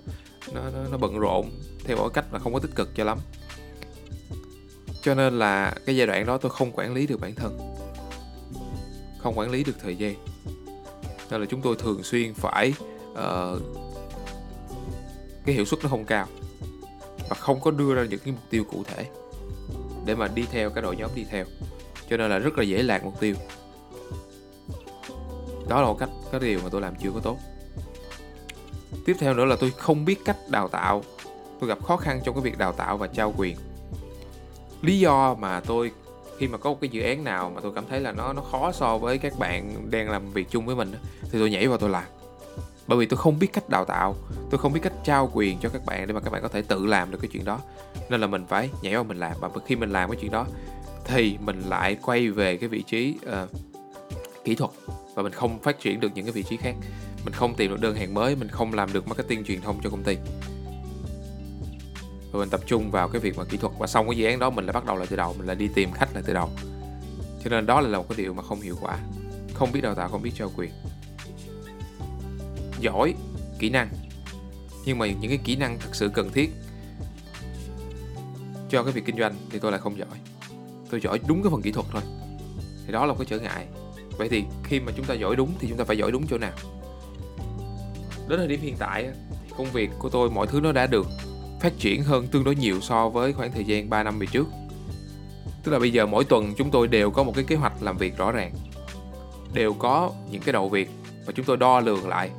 nó 0.54 0.62
nó, 0.74 0.80
nó 0.92 0.98
bận 0.98 1.20
rộn 1.20 1.50
theo 1.84 1.98
một 1.98 2.10
cách 2.10 2.26
mà 2.32 2.40
không 2.40 2.54
có 2.54 2.60
tích 2.60 2.76
cực 2.76 2.96
cho 2.96 3.04
lắm. 3.04 3.18
Cho 5.02 5.16
nên 5.16 5.40
là 5.40 5.76
cái 5.86 5.96
giai 5.96 6.08
đoạn 6.08 6.26
đó 6.26 6.38
tôi 6.38 6.52
không 6.52 6.72
quản 6.72 6.94
lý 6.94 7.08
được 7.08 7.20
bản 7.20 7.36
thân 7.36 7.79
không 9.20 9.40
quản 9.40 9.52
lý 9.52 9.64
được 9.64 9.76
thời 9.82 9.96
gian. 9.96 10.16
Nên 11.32 11.42
là 11.42 11.48
chúng 11.50 11.62
tôi 11.62 11.76
thường 11.76 12.04
xuyên 12.04 12.34
phải 12.34 12.74
uh, 13.12 13.62
cái 15.46 15.56
hiệu 15.56 15.66
suất 15.66 15.84
nó 15.84 15.90
không 15.90 16.06
cao 16.06 16.28
và 17.30 17.36
không 17.36 17.62
có 17.62 17.72
đưa 17.72 17.96
ra 17.96 18.06
những 18.10 18.20
cái 18.20 18.34
mục 18.34 18.44
tiêu 18.50 18.64
cụ 18.64 18.84
thể 18.84 19.06
để 20.06 20.16
mà 20.16 20.28
đi 20.28 20.46
theo 20.52 20.70
cái 20.70 20.82
đội 20.82 20.96
nhóm 20.96 21.12
đi 21.16 21.26
theo. 21.32 21.46
Cho 22.10 22.18
nên 22.18 22.30
là 22.30 22.38
rất 22.38 22.58
là 22.58 22.64
dễ 22.64 22.84
lạc 22.84 23.04
mục 23.04 23.20
tiêu. 23.20 23.36
Đó 25.68 25.82
là 25.82 25.88
một 25.88 25.98
cách 26.00 26.10
cái 26.32 26.40
điều 26.40 26.60
mà 26.64 26.70
tôi 26.70 26.82
làm 26.82 26.96
chưa 26.96 27.12
có 27.12 27.20
tốt. 27.20 27.38
Tiếp 29.06 29.16
theo 29.20 29.34
nữa 29.34 29.46
là 29.46 29.56
tôi 29.60 29.72
không 29.72 30.06
biết 30.06 30.20
cách 30.26 30.38
đào 30.50 30.68
tạo. 30.68 31.04
Tôi 31.60 31.70
gặp 31.70 31.84
khó 31.84 31.98
khăn 31.98 32.22
trong 32.24 32.36
cái 32.36 32.42
việc 32.42 32.58
đào 32.58 32.72
tạo 32.72 32.98
và 32.98 33.08
trao 33.08 33.34
quyền. 33.38 33.58
Lý 34.82 35.00
do 35.00 35.36
mà 35.36 35.60
tôi 35.60 35.92
khi 36.40 36.48
mà 36.48 36.58
có 36.58 36.70
một 36.70 36.78
cái 36.82 36.90
dự 36.90 37.02
án 37.02 37.24
nào 37.24 37.52
mà 37.56 37.62
tôi 37.62 37.72
cảm 37.76 37.84
thấy 37.90 38.00
là 38.00 38.12
nó 38.12 38.34
nó 38.34 38.42
khó 38.42 38.72
so 38.72 38.98
với 38.98 39.18
các 39.18 39.40
bạn 39.40 39.92
đang 39.92 40.10
làm 40.10 40.32
việc 40.32 40.48
chung 40.50 40.66
với 40.66 40.76
mình 40.76 40.92
thì 41.22 41.40
tôi 41.40 41.50
nhảy 41.50 41.68
vào 41.68 41.78
tôi 41.78 41.90
làm. 41.90 42.04
Bởi 42.88 43.00
vì 43.00 43.06
tôi 43.06 43.18
không 43.18 43.40
biết 43.40 43.48
cách 43.54 43.70
đào 43.70 43.86
tạo 43.86 44.16
tôi 44.50 44.60
không 44.60 44.74
biết 44.74 44.80
cách 44.84 44.94
trao 45.04 45.32
quyền 45.34 45.58
cho 45.60 45.70
các 45.70 45.86
bạn 45.86 46.08
để 46.08 46.14
mà 46.14 46.20
các 46.20 46.30
bạn 46.30 46.42
có 46.42 46.48
thể 46.48 46.62
tự 46.62 46.86
làm 46.86 47.12
được 47.12 47.18
cái 47.22 47.30
chuyện 47.34 47.46
đó. 47.46 47.60
Nên 48.10 48.22
là 48.22 48.28
mình 48.28 48.46
phải 48.50 48.70
nhảy 48.82 48.94
vào 48.94 49.04
mình 49.04 49.18
làm 49.18 49.34
và 49.40 49.50
khi 49.66 49.76
mình 49.76 49.90
làm 49.90 50.10
cái 50.10 50.18
chuyện 50.22 50.32
đó 50.32 50.46
thì 51.06 51.38
mình 51.42 51.62
lại 51.62 51.98
quay 52.02 52.30
về 52.30 52.58
cái 52.58 52.70
vị 52.70 52.84
trí 52.88 53.16
uh, 53.44 53.50
kỹ 54.44 54.56
thuật 54.56 54.72
và 55.16 55.24
mình 55.24 55.34
không 55.34 55.60
phát 55.60 55.80
triển 55.80 56.00
được 56.00 56.12
những 56.16 56.26
cái 56.26 56.32
vị 56.32 56.44
trí 56.44 56.58
khác. 56.58 56.76
Mình 57.26 57.34
không 57.34 57.56
tìm 57.56 57.72
được 57.72 57.82
đơn 57.82 57.96
hàng 57.96 58.14
mới 58.14 58.36
mình 58.36 58.48
không 58.48 58.74
làm 58.74 58.94
được 58.94 59.08
marketing 59.08 59.44
truyền 59.44 59.62
thông 59.62 59.80
cho 59.84 59.90
công 59.90 60.04
ty 60.04 60.18
và 62.32 62.40
mình 62.40 62.50
tập 62.50 62.62
trung 62.66 62.92
vào 62.92 63.08
cái 63.08 63.22
việc 63.22 63.38
mà 63.38 63.44
kỹ 63.44 63.58
thuật. 63.58 63.74
Và 63.80 63.88
xong 63.88 64.08
cái 64.08 64.18
dự 64.18 64.26
án 64.26 64.40
đó, 64.40 64.50
mình 64.50 64.66
lại 64.66 64.74
bắt 64.74 64.86
đầu 64.86 64.98
lại 64.98 65.08
từ 65.10 65.16
đầu, 65.16 65.36
mình 65.38 65.48
lại 65.48 65.56
đi 65.56 65.70
tìm 65.76 65.92
khách 65.92 66.14
lại 66.14 66.24
từ 66.28 66.34
đầu. 66.34 66.50
Cho 67.44 67.50
nên 67.50 67.66
đó 67.66 67.82
là 67.82 67.98
một 67.98 68.06
cái 68.10 68.18
điều 68.18 68.34
mà 68.34 68.44
không 68.44 68.62
hiệu 68.62 68.78
quả. 68.82 69.00
Không 69.54 69.72
biết 69.72 69.82
đào 69.82 69.96
tạo, 69.96 70.10
không 70.10 70.22
biết 70.22 70.32
trao 70.36 70.52
quyền. 70.56 70.72
Giỏi 72.80 73.14
kỹ 73.60 73.70
năng. 73.70 73.90
Nhưng 74.86 74.98
mà 74.98 75.08
những 75.08 75.30
cái 75.30 75.40
kỹ 75.44 75.56
năng 75.56 75.80
thực 75.80 75.96
sự 75.96 76.10
cần 76.14 76.32
thiết 76.32 76.50
cho 78.70 78.84
cái 78.84 78.94
việc 78.94 79.06
kinh 79.06 79.18
doanh 79.18 79.36
thì 79.50 79.60
tôi 79.60 79.72
lại 79.72 79.82
không 79.82 79.98
giỏi. 79.98 80.20
Tôi 80.90 81.02
giỏi 81.02 81.20
đúng 81.28 81.44
cái 81.44 81.52
phần 81.52 81.62
kỹ 81.62 81.72
thuật 81.72 81.86
thôi. 81.92 82.02
Thì 82.86 82.92
đó 82.92 83.06
là 83.06 83.14
một 83.14 83.20
cái 83.20 83.28
trở 83.30 83.40
ngại. 83.40 83.66
Vậy 84.18 84.30
thì 84.30 84.44
khi 84.64 84.80
mà 84.80 84.92
chúng 84.96 85.06
ta 85.06 85.14
giỏi 85.14 85.36
đúng 85.36 85.52
thì 85.60 85.68
chúng 85.70 85.78
ta 85.78 85.84
phải 85.84 85.98
giỏi 85.98 86.12
đúng 86.12 86.28
chỗ 86.28 86.38
nào? 86.38 86.54
Đến 88.28 88.40
thời 88.40 88.48
điểm 88.48 88.62
hiện 88.62 88.76
tại 88.80 89.10
thì 89.30 89.54
công 89.58 89.72
việc 89.72 89.90
của 90.00 90.10
tôi, 90.10 90.30
mọi 90.30 90.48
thứ 90.48 90.60
nó 90.60 90.72
đã 90.72 90.88
được 90.88 91.08
phát 91.60 91.74
triển 91.80 92.04
hơn 92.04 92.28
tương 92.28 92.44
đối 92.44 92.56
nhiều 92.56 92.82
so 92.82 93.10
với 93.10 93.34
khoảng 93.34 93.52
thời 93.52 93.64
gian 93.64 93.90
3 93.90 94.04
năm 94.04 94.20
về 94.20 94.28
trước. 94.32 94.48
Tức 95.64 95.72
là 95.72 95.80
bây 95.80 95.92
giờ 95.92 96.06
mỗi 96.06 96.24
tuần 96.24 96.54
chúng 96.58 96.72
tôi 96.72 96.88
đều 96.88 97.12
có 97.12 97.24
một 97.24 97.32
cái 97.36 97.44
kế 97.44 97.56
hoạch 97.56 97.74
làm 97.82 97.98
việc 97.98 98.18
rõ 98.18 98.32
ràng. 98.32 98.52
Đều 99.54 99.74
có 99.74 100.12
những 100.32 100.42
cái 100.42 100.54
đầu 100.54 100.70
việc 100.70 100.90
và 101.26 101.34
chúng 101.36 101.46
tôi 101.46 101.58
đo 101.58 101.80
lường 101.80 102.08
lại. 102.08 102.30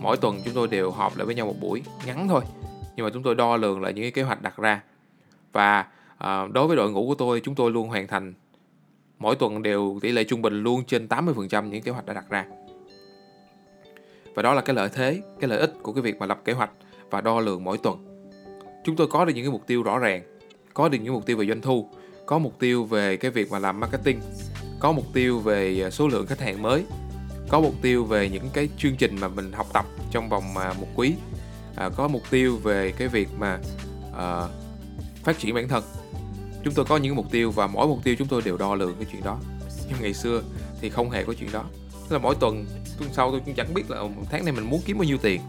Mỗi 0.00 0.16
tuần 0.16 0.40
chúng 0.44 0.54
tôi 0.54 0.68
đều 0.68 0.90
họp 0.90 1.16
lại 1.16 1.26
với 1.26 1.34
nhau 1.34 1.46
một 1.46 1.54
buổi 1.60 1.82
ngắn 2.06 2.28
thôi. 2.28 2.42
Nhưng 2.96 3.04
mà 3.04 3.10
chúng 3.14 3.22
tôi 3.22 3.34
đo 3.34 3.56
lường 3.56 3.82
lại 3.82 3.92
những 3.92 4.04
cái 4.04 4.10
kế 4.10 4.22
hoạch 4.22 4.42
đặt 4.42 4.56
ra. 4.56 4.82
Và 5.52 5.86
à, 6.18 6.46
đối 6.52 6.66
với 6.66 6.76
đội 6.76 6.90
ngũ 6.90 7.06
của 7.06 7.14
tôi 7.14 7.40
chúng 7.44 7.54
tôi 7.54 7.70
luôn 7.70 7.88
hoàn 7.88 8.06
thành. 8.06 8.34
Mỗi 9.18 9.36
tuần 9.36 9.62
đều 9.62 9.98
tỷ 10.02 10.12
lệ 10.12 10.24
trung 10.24 10.42
bình 10.42 10.62
luôn 10.62 10.84
trên 10.84 11.06
80% 11.06 11.68
những 11.68 11.82
kế 11.82 11.92
hoạch 11.92 12.06
đã 12.06 12.14
đặt 12.14 12.24
ra. 12.28 12.44
Và 14.34 14.42
đó 14.42 14.54
là 14.54 14.60
cái 14.60 14.76
lợi 14.76 14.88
thế 14.94 15.20
cái 15.40 15.50
lợi 15.50 15.58
ích 15.58 15.72
của 15.82 15.92
cái 15.92 16.02
việc 16.02 16.18
mà 16.18 16.26
lập 16.26 16.40
kế 16.44 16.52
hoạch 16.52 16.70
và 17.10 17.20
đo 17.20 17.40
lường 17.40 17.64
mỗi 17.64 17.78
tuần 17.78 18.15
chúng 18.86 18.96
tôi 18.96 19.06
có 19.06 19.24
được 19.24 19.32
những 19.34 19.44
cái 19.44 19.52
mục 19.52 19.66
tiêu 19.66 19.82
rõ 19.82 19.98
ràng 19.98 20.22
có 20.74 20.88
được 20.88 20.98
những 21.02 21.14
mục 21.14 21.26
tiêu 21.26 21.36
về 21.36 21.46
doanh 21.46 21.60
thu 21.60 21.88
có 22.26 22.38
mục 22.38 22.58
tiêu 22.58 22.84
về 22.84 23.16
cái 23.16 23.30
việc 23.30 23.50
mà 23.50 23.58
làm 23.58 23.80
marketing 23.80 24.20
có 24.80 24.92
mục 24.92 25.04
tiêu 25.12 25.38
về 25.38 25.82
à, 25.82 25.90
số 25.90 26.08
lượng 26.08 26.26
khách 26.26 26.40
hàng 26.40 26.62
mới 26.62 26.84
có 27.48 27.60
mục 27.60 27.74
tiêu 27.82 28.04
về 28.04 28.28
những 28.28 28.48
cái 28.52 28.68
chương 28.78 28.96
trình 28.96 29.16
mà 29.20 29.28
mình 29.28 29.52
học 29.52 29.66
tập 29.72 29.86
trong 30.10 30.28
vòng 30.28 30.56
à, 30.56 30.74
một 30.80 30.86
quý 30.94 31.14
à, 31.76 31.88
có 31.96 32.08
mục 32.08 32.22
tiêu 32.30 32.56
về 32.56 32.92
cái 32.98 33.08
việc 33.08 33.28
mà 33.38 33.58
à, 34.16 34.48
phát 35.24 35.38
triển 35.38 35.54
bản 35.54 35.68
thân. 35.68 35.84
Chúng 36.64 36.74
tôi 36.74 36.84
có 36.84 36.96
những 36.96 37.16
mục 37.16 37.30
tiêu 37.30 37.50
và 37.50 37.66
mỗi 37.66 37.86
mục 37.86 38.04
tiêu 38.04 38.14
chúng 38.18 38.28
tôi 38.28 38.42
đều 38.42 38.56
đo 38.56 38.74
lường 38.74 38.94
cái 38.94 39.06
chuyện 39.12 39.24
đó. 39.24 39.38
Nhưng 39.88 39.98
ngày 40.02 40.14
xưa 40.14 40.42
thì 40.80 40.90
không 40.90 41.10
hề 41.10 41.24
có 41.24 41.34
chuyện 41.34 41.52
đó. 41.52 41.64
Tức 42.08 42.16
là 42.16 42.18
mỗi 42.18 42.34
tuần 42.34 42.66
tuần 42.98 43.10
sau 43.12 43.30
tôi 43.30 43.40
cũng 43.46 43.54
chẳng 43.54 43.74
biết 43.74 43.90
là 43.90 44.02
tháng 44.30 44.44
này 44.44 44.52
mình 44.52 44.70
muốn 44.70 44.80
kiếm 44.84 44.98
bao 44.98 45.04
nhiêu 45.04 45.18
tiền. 45.22 45.40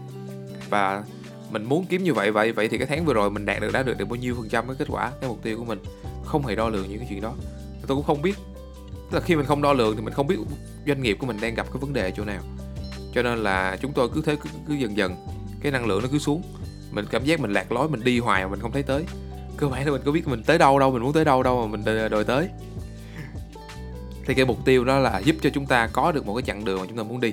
Và 0.70 1.04
mình 1.50 1.64
muốn 1.64 1.86
kiếm 1.86 2.02
như 2.02 2.14
vậy 2.14 2.30
vậy 2.30 2.52
vậy 2.52 2.68
thì 2.68 2.78
cái 2.78 2.86
tháng 2.86 3.04
vừa 3.04 3.14
rồi 3.14 3.30
mình 3.30 3.46
đạt 3.46 3.60
được 3.60 3.72
đã 3.72 3.82
được 3.82 3.98
được 3.98 4.08
bao 4.08 4.16
nhiêu 4.16 4.34
phần 4.34 4.48
trăm 4.48 4.66
cái 4.66 4.76
kết 4.78 4.88
quả 4.88 5.12
cái 5.20 5.28
mục 5.28 5.42
tiêu 5.42 5.58
của 5.58 5.64
mình? 5.64 5.78
Không 6.24 6.46
hề 6.46 6.56
đo 6.56 6.68
lường 6.68 6.88
những 6.88 6.98
cái 6.98 7.06
chuyện 7.10 7.20
đó. 7.20 7.34
Tôi 7.86 7.96
cũng 7.96 8.06
không 8.06 8.22
biết. 8.22 8.34
Tức 9.10 9.18
là 9.18 9.20
khi 9.20 9.36
mình 9.36 9.46
không 9.46 9.62
đo 9.62 9.72
lường 9.72 9.96
thì 9.96 10.02
mình 10.02 10.14
không 10.14 10.26
biết 10.26 10.36
doanh 10.86 11.02
nghiệp 11.02 11.16
của 11.20 11.26
mình 11.26 11.40
đang 11.40 11.54
gặp 11.54 11.66
cái 11.72 11.80
vấn 11.80 11.92
đề 11.92 12.02
ở 12.02 12.10
chỗ 12.10 12.24
nào. 12.24 12.42
Cho 13.14 13.22
nên 13.22 13.38
là 13.38 13.76
chúng 13.82 13.92
tôi 13.92 14.08
cứ 14.14 14.22
thế 14.22 14.36
cứ, 14.36 14.50
cứ 14.68 14.74
dần 14.74 14.96
dần 14.96 15.16
cái 15.60 15.72
năng 15.72 15.86
lượng 15.86 16.02
nó 16.02 16.08
cứ 16.12 16.18
xuống. 16.18 16.42
Mình 16.90 17.06
cảm 17.10 17.24
giác 17.24 17.40
mình 17.40 17.52
lạc 17.52 17.72
lối 17.72 17.88
mình 17.88 18.04
đi 18.04 18.18
hoài 18.18 18.44
mà 18.44 18.50
mình 18.50 18.60
không 18.60 18.72
thấy 18.72 18.82
tới. 18.82 19.04
Cơ 19.56 19.68
bản 19.68 19.86
là 19.86 19.92
mình 19.92 20.02
có 20.04 20.12
biết 20.12 20.28
mình 20.28 20.42
tới 20.42 20.58
đâu 20.58 20.78
đâu 20.78 20.90
mình 20.90 21.02
muốn 21.02 21.12
tới 21.12 21.24
đâu 21.24 21.42
đâu 21.42 21.66
mà 21.66 21.76
mình 21.76 22.10
đòi 22.10 22.24
tới. 22.24 22.48
Thì 24.26 24.34
cái 24.34 24.44
mục 24.44 24.64
tiêu 24.64 24.84
đó 24.84 24.98
là 24.98 25.18
giúp 25.18 25.36
cho 25.42 25.50
chúng 25.50 25.66
ta 25.66 25.86
có 25.86 26.12
được 26.12 26.26
một 26.26 26.34
cái 26.34 26.42
chặng 26.42 26.64
đường 26.64 26.80
mà 26.80 26.86
chúng 26.88 26.96
ta 26.96 27.02
muốn 27.02 27.20
đi. 27.20 27.32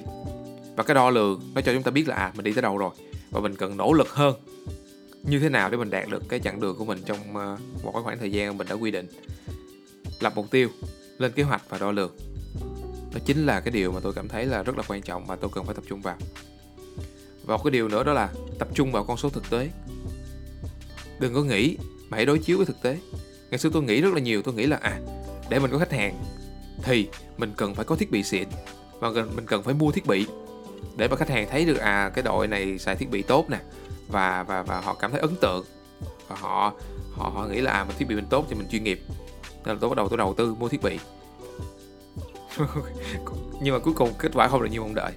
Và 0.75 0.83
cái 0.83 0.95
đo 0.95 1.09
lường 1.09 1.41
nó 1.55 1.61
cho 1.61 1.73
chúng 1.73 1.83
ta 1.83 1.91
biết 1.91 2.07
là 2.07 2.15
à 2.15 2.31
mình 2.35 2.43
đi 2.43 2.53
tới 2.53 2.61
đâu 2.61 2.77
rồi 2.77 2.89
và 3.35 3.41
mình 3.41 3.55
cần 3.55 3.77
nỗ 3.77 3.93
lực 3.93 4.09
hơn. 4.09 4.35
Như 5.23 5.39
thế 5.39 5.49
nào 5.49 5.69
để 5.69 5.77
mình 5.77 5.89
đạt 5.89 6.09
được 6.09 6.23
cái 6.29 6.39
chặng 6.39 6.59
đường 6.59 6.75
của 6.77 6.85
mình 6.85 6.99
trong 7.05 7.37
ờ, 7.37 7.57
một 7.83 7.91
cái 7.93 8.03
khoảng 8.03 8.19
thời 8.19 8.31
gian 8.31 8.57
mình 8.57 8.67
đã 8.69 8.75
quy 8.75 8.91
định? 8.91 9.07
Lập 10.19 10.33
mục 10.35 10.51
tiêu, 10.51 10.69
lên 11.17 11.31
kế 11.31 11.43
hoạch 11.43 11.61
và 11.69 11.77
đo 11.77 11.91
lường. 11.91 12.11
Đó 13.13 13.19
chính 13.25 13.45
là 13.45 13.59
cái 13.59 13.71
điều 13.71 13.91
mà 13.91 13.99
tôi 13.99 14.13
cảm 14.13 14.27
thấy 14.27 14.45
là 14.45 14.63
rất 14.63 14.77
là 14.77 14.83
quan 14.87 15.01
trọng 15.01 15.27
mà 15.27 15.35
tôi 15.35 15.49
cần 15.53 15.65
phải 15.65 15.75
tập 15.75 15.83
trung 15.87 16.01
vào. 16.01 16.17
Và 17.45 17.57
một 17.57 17.63
cái 17.63 17.71
điều 17.71 17.87
nữa 17.87 18.03
đó 18.03 18.13
là 18.13 18.29
tập 18.59 18.67
trung 18.73 18.91
vào 18.91 19.03
con 19.03 19.17
số 19.17 19.29
thực 19.29 19.49
tế. 19.49 19.69
Đừng 21.19 21.33
có 21.33 21.43
nghĩ 21.43 21.77
mà 22.09 22.17
hãy 22.17 22.25
đối 22.25 22.39
chiếu 22.39 22.57
với 22.57 22.65
thực 22.65 22.81
tế. 22.81 22.97
Ngày 23.49 23.59
xưa 23.59 23.69
tôi 23.73 23.83
nghĩ 23.83 24.01
rất 24.01 24.13
là 24.13 24.19
nhiều, 24.19 24.41
tôi 24.41 24.53
nghĩ 24.53 24.65
là 24.65 24.77
à 24.77 24.99
để 25.49 25.59
mình 25.59 25.71
có 25.71 25.77
khách 25.77 25.91
hàng 25.91 26.23
thì 26.83 27.07
mình 27.37 27.53
cần 27.57 27.75
phải 27.75 27.85
có 27.85 27.95
thiết 27.95 28.11
bị 28.11 28.23
xịn 28.23 28.47
và 28.99 29.09
mình 29.09 29.45
cần 29.45 29.63
phải 29.63 29.73
mua 29.73 29.91
thiết 29.91 30.05
bị 30.05 30.25
để 30.95 31.07
mà 31.07 31.15
khách 31.15 31.29
hàng 31.29 31.47
thấy 31.49 31.65
được 31.65 31.77
à 31.77 32.11
cái 32.13 32.23
đội 32.23 32.47
này 32.47 32.77
xài 32.77 32.95
thiết 32.95 33.09
bị 33.09 33.21
tốt 33.21 33.49
nè, 33.49 33.57
và 34.07 34.43
và 34.43 34.63
và 34.63 34.81
họ 34.81 34.93
cảm 34.93 35.11
thấy 35.11 35.19
ấn 35.19 35.35
tượng. 35.35 35.65
Và 36.27 36.35
họ 36.35 36.73
họ 37.11 37.29
họ 37.29 37.47
nghĩ 37.47 37.61
là 37.61 37.71
à 37.71 37.83
mình 37.83 37.95
thiết 37.99 38.07
bị 38.07 38.15
mình 38.15 38.27
tốt 38.29 38.45
thì 38.49 38.55
mình 38.55 38.67
chuyên 38.71 38.83
nghiệp. 38.83 38.99
Nên 39.65 39.75
là 39.75 39.77
tôi 39.81 39.89
bắt 39.89 39.95
đầu 39.97 40.09
tôi 40.09 40.17
đầu 40.17 40.33
tư 40.33 40.55
mua 40.55 40.69
thiết 40.69 40.81
bị. 40.83 40.99
Nhưng 43.61 43.73
mà 43.73 43.79
cuối 43.79 43.93
cùng 43.93 44.13
kết 44.19 44.31
quả 44.33 44.47
không 44.47 44.61
được 44.63 44.69
như 44.71 44.81
mong 44.81 44.95
đợi. 44.95 45.11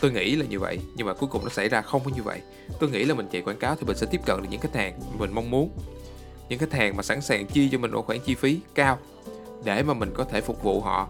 Tôi 0.00 0.10
nghĩ 0.10 0.36
là 0.36 0.46
như 0.46 0.58
vậy, 0.58 0.78
nhưng 0.94 1.06
mà 1.06 1.14
cuối 1.14 1.28
cùng 1.32 1.44
nó 1.44 1.50
xảy 1.50 1.68
ra 1.68 1.82
không 1.82 2.02
có 2.04 2.10
như 2.16 2.22
vậy. 2.22 2.40
Tôi 2.80 2.90
nghĩ 2.90 3.04
là 3.04 3.14
mình 3.14 3.28
chạy 3.32 3.42
quảng 3.42 3.58
cáo 3.58 3.76
thì 3.76 3.86
mình 3.86 3.96
sẽ 3.96 4.06
tiếp 4.10 4.20
cận 4.26 4.42
được 4.42 4.48
những 4.50 4.60
khách 4.60 4.74
hàng 4.74 5.00
mình 5.18 5.32
mong 5.34 5.50
muốn. 5.50 5.78
Những 6.48 6.58
khách 6.58 6.72
hàng 6.72 6.96
mà 6.96 7.02
sẵn 7.02 7.20
sàng 7.20 7.46
chi 7.46 7.68
cho 7.72 7.78
mình 7.78 7.90
một 7.90 8.06
khoản 8.06 8.20
chi 8.20 8.34
phí 8.34 8.60
cao 8.74 8.98
để 9.64 9.82
mà 9.82 9.94
mình 9.94 10.10
có 10.14 10.24
thể 10.24 10.40
phục 10.40 10.62
vụ 10.62 10.80
họ 10.80 11.08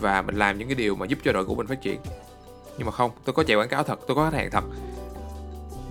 và 0.00 0.22
mình 0.22 0.34
làm 0.34 0.58
những 0.58 0.68
cái 0.68 0.74
điều 0.74 0.96
mà 0.96 1.06
giúp 1.06 1.18
cho 1.24 1.32
đội 1.32 1.44
của 1.44 1.54
mình 1.54 1.66
phát 1.66 1.82
triển 1.82 2.00
nhưng 2.78 2.86
mà 2.86 2.92
không, 2.92 3.10
tôi 3.24 3.34
có 3.34 3.42
chạy 3.42 3.56
quảng 3.56 3.68
cáo 3.68 3.82
thật, 3.82 4.00
tôi 4.06 4.14
có 4.14 4.30
khách 4.30 4.36
hàng 4.36 4.50
thật. 4.50 4.64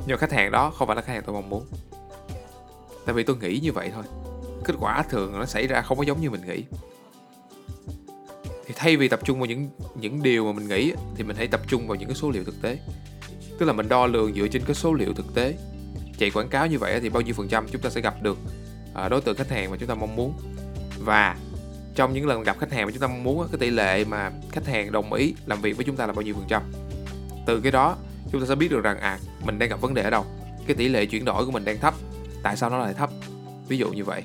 Nhưng 0.06 0.16
mà 0.16 0.18
khách 0.18 0.32
hàng 0.32 0.52
đó 0.52 0.72
không 0.76 0.88
phải 0.88 0.96
là 0.96 1.02
khách 1.02 1.14
hàng 1.14 1.24
tôi 1.26 1.34
mong 1.34 1.50
muốn. 1.50 1.66
Tại 3.06 3.14
vì 3.14 3.24
tôi 3.24 3.36
nghĩ 3.38 3.60
như 3.60 3.72
vậy 3.72 3.92
thôi. 3.94 4.04
Kết 4.64 4.74
quả 4.80 5.04
thường 5.10 5.40
nó 5.40 5.46
xảy 5.46 5.68
ra 5.68 5.82
không 5.82 5.98
có 5.98 6.04
giống 6.04 6.22
như 6.22 6.30
mình 6.30 6.42
nghĩ. 6.48 6.64
Thì 8.66 8.74
thay 8.76 8.98
vì 8.98 9.08
tập 9.08 9.20
trung 9.24 9.40
vào 9.40 9.46
những 9.46 9.70
những 9.96 10.24
điều 10.24 10.46
mà 10.46 10.52
mình 10.52 10.68
nghĩ, 10.68 10.94
thì 11.16 11.24
mình 11.24 11.36
hãy 11.36 11.48
tập 11.48 11.62
trung 11.68 11.88
vào 11.88 11.96
những 11.96 12.08
cái 12.08 12.16
số 12.16 12.30
liệu 12.30 12.44
thực 12.44 12.62
tế. 12.62 12.80
Tức 13.60 13.66
là 13.66 13.74
mình 13.74 13.90
đo 13.90 14.06
lường 14.08 14.34
dựa 14.34 14.48
trên 14.48 14.64
cái 14.66 14.76
số 14.76 14.94
liệu 14.94 15.14
thực 15.14 15.34
tế. 15.34 15.58
Chạy 16.18 16.32
quảng 16.32 16.50
cáo 16.50 16.68
như 16.68 16.80
vậy 16.80 17.00
thì 17.00 17.10
bao 17.10 17.22
nhiêu 17.22 17.34
phần 17.34 17.48
trăm 17.48 17.68
chúng 17.72 17.82
ta 17.82 17.90
sẽ 17.90 18.02
gặp 18.02 18.16
được 18.22 18.38
à, 18.94 19.10
đối 19.10 19.22
tượng 19.22 19.36
khách 19.36 19.50
hàng 19.50 19.72
mà 19.72 19.78
chúng 19.80 19.90
ta 19.90 19.96
mong 19.96 20.16
muốn. 20.16 20.34
Và 21.00 21.38
trong 21.96 22.14
những 22.14 22.28
lần 22.28 22.44
gặp 22.44 22.60
khách 22.60 22.72
hàng 22.72 22.86
mà 22.86 22.92
chúng 22.92 23.02
ta 23.02 23.08
muốn 23.08 23.48
cái 23.52 23.60
tỷ 23.60 23.70
lệ 23.70 24.06
mà 24.06 24.32
khách 24.52 24.68
hàng 24.68 24.92
đồng 24.92 25.14
ý 25.14 25.36
làm 25.46 25.62
việc 25.62 25.78
với 25.78 25.86
chúng 25.86 25.96
ta 25.96 26.06
là 26.06 26.14
bao 26.14 26.22
nhiêu 26.22 26.34
phần 26.34 26.46
trăm. 26.48 26.62
Từ 27.46 27.62
cái 27.62 27.72
đó, 27.72 27.96
chúng 28.32 28.42
ta 28.42 28.48
sẽ 28.48 28.56
biết 28.56 28.72
được 28.72 28.84
rằng 28.84 29.00
à 29.00 29.20
mình 29.44 29.60
đang 29.60 29.70
gặp 29.70 29.82
vấn 29.82 29.94
đề 29.94 30.04
ở 30.04 30.10
đâu, 30.10 30.26
cái 30.68 30.76
tỷ 30.76 30.88
lệ 30.88 31.06
chuyển 31.06 31.26
đổi 31.26 31.46
của 31.46 31.52
mình 31.52 31.66
đang 31.66 31.80
thấp, 31.80 31.94
tại 32.44 32.58
sao 32.58 32.70
nó 32.70 32.78
lại 32.78 32.94
thấp? 32.94 33.10
Ví 33.68 33.78
dụ 33.78 33.92
như 33.92 34.04
vậy. 34.04 34.24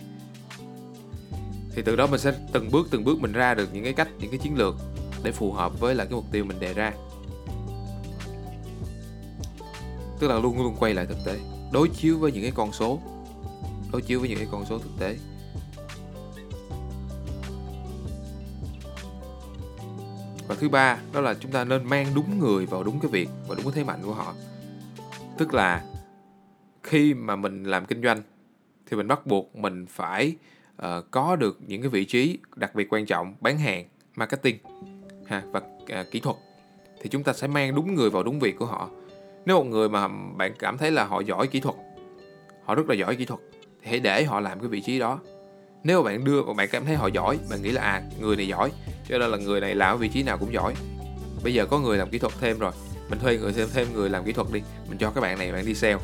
Thì 1.75 1.83
từ 1.83 1.97
đó 1.97 2.07
mình 2.07 2.21
sẽ 2.21 2.33
từng 2.53 2.71
bước 2.71 2.89
từng 2.91 3.05
bước 3.05 3.21
mình 3.21 3.33
ra 3.33 3.55
được 3.55 3.75
những 3.75 3.85
cái 3.85 3.93
cách, 3.93 4.09
những 4.19 4.31
cái 4.31 4.39
chiến 4.39 4.57
lược 4.57 4.75
để 5.23 5.33
phù 5.33 5.53
hợp 5.53 5.81
với 5.81 5.95
là 5.95 6.05
cái 6.05 6.15
mục 6.15 6.25
tiêu 6.33 6.45
mình 6.45 6.61
đề 6.61 6.75
ra. 6.75 6.93
Tức 10.21 10.29
là 10.29 10.39
luôn 10.39 10.59
luôn 10.63 10.77
quay 10.79 10.95
lại 10.95 11.07
thực 11.07 11.19
tế, 11.25 11.39
đối 11.73 11.89
chiếu 11.89 12.19
với 12.19 12.33
những 12.33 12.43
cái 12.43 12.53
con 12.55 12.73
số, 12.73 12.99
đối 13.93 14.03
chiếu 14.03 14.21
với 14.21 14.29
những 14.29 14.39
cái 14.39 14.49
con 14.51 14.65
số 14.67 14.79
thực 14.79 14.91
tế. 14.99 15.17
Và 20.49 20.55
thứ 20.55 20.69
ba 20.69 20.99
đó 21.13 21.21
là 21.21 21.35
chúng 21.35 21.53
ta 21.53 21.65
nên 21.65 21.89
mang 21.89 22.07
đúng 22.15 22.39
người 22.39 22.67
vào 22.67 22.85
đúng 22.85 23.01
cái 23.01 23.11
việc 23.11 23.29
và 23.49 23.55
đúng 23.55 23.65
cái 23.65 23.73
thế 23.75 23.85
mạnh 23.85 24.01
của 24.05 24.15
họ. 24.15 24.35
Tức 25.39 25.55
là 25.55 25.85
khi 26.83 27.15
mà 27.15 27.37
mình 27.37 27.65
làm 27.65 27.87
kinh 27.87 28.03
doanh 28.03 28.23
thì 28.87 28.97
mình 28.97 29.09
bắt 29.09 29.27
buộc 29.27 29.57
mình 29.57 29.87
phải 29.87 30.37
uh, 30.83 30.87
có 31.11 31.37
được 31.37 31.59
những 31.67 31.83
cái 31.83 31.89
vị 31.89 32.05
trí 32.05 32.39
đặc 32.57 32.75
biệt 32.75 32.93
quan 32.93 33.07
trọng 33.07 33.35
bán 33.41 33.59
hàng 33.59 33.85
marketing 34.17 34.59
ha 35.27 35.43
và 35.53 35.61
uh, 36.01 36.11
kỹ 36.11 36.21
thuật. 36.21 36.37
Thì 37.01 37.09
chúng 37.09 37.23
ta 37.23 37.33
sẽ 37.33 37.47
mang 37.47 37.75
đúng 37.75 37.95
người 37.95 38.11
vào 38.11 38.23
đúng 38.23 38.41
việc 38.41 38.59
của 38.59 38.67
họ. 38.67 38.91
Nếu 39.47 39.57
một 39.57 39.65
người 39.65 39.89
mà 39.89 40.09
bạn 40.37 40.53
cảm 40.59 40.79
thấy 40.79 40.91
là 40.91 41.05
họ 41.05 41.21
giỏi 41.21 41.47
kỹ 41.47 41.61
thuật 41.61 41.77
họ 42.65 42.75
rất 42.75 42.89
là 42.89 42.95
giỏi 42.95 43.17
kỹ 43.17 43.25
thuật 43.25 43.41
thì 43.83 43.91
hãy 43.91 44.01
để 44.01 44.25
họ 44.25 44.41
làm 44.41 44.61
cái 44.61 44.69
vị 44.69 44.81
trí 44.81 44.99
đó 44.99 45.19
nếu 45.87 46.03
mà 46.03 46.11
bạn 46.11 46.25
đưa 46.25 46.43
và 46.43 46.55
bạn 46.55 46.69
cảm 46.73 46.85
thấy 46.85 46.97
họ 46.97 47.07
giỏi 47.07 47.39
bạn 47.51 47.63
nghĩ 47.63 47.71
là 47.71 47.83
à 47.83 48.03
người 48.21 48.37
này 48.37 48.49
giỏi 48.49 48.71
cho 49.09 49.19
nên 49.19 49.31
là 49.31 49.39
người 49.39 49.61
này 49.61 49.75
làm 49.75 49.95
ở 49.95 49.97
vị 49.97 50.09
trí 50.09 50.23
nào 50.23 50.39
cũng 50.39 50.53
giỏi. 50.53 50.75
Bây 51.45 51.55
giờ 51.55 51.67
có 51.67 51.79
người 51.79 51.99
làm 51.99 52.11
kỹ 52.11 52.19
thuật 52.19 52.33
thêm 52.41 52.59
rồi 52.59 52.73
mình 53.09 53.19
thuê 53.19 53.39
người 53.39 53.53
thêm 53.53 53.69
thêm 53.73 53.93
người 53.93 54.11
làm 54.11 54.25
kỹ 54.25 54.33
thuật 54.33 54.53
đi 54.53 54.61
mình 54.89 54.99
cho 54.99 55.11
các 55.11 55.21
bạn 55.21 55.39
này 55.39 55.53
bạn 55.53 55.67
đi 55.67 55.75
sale. 55.75 55.99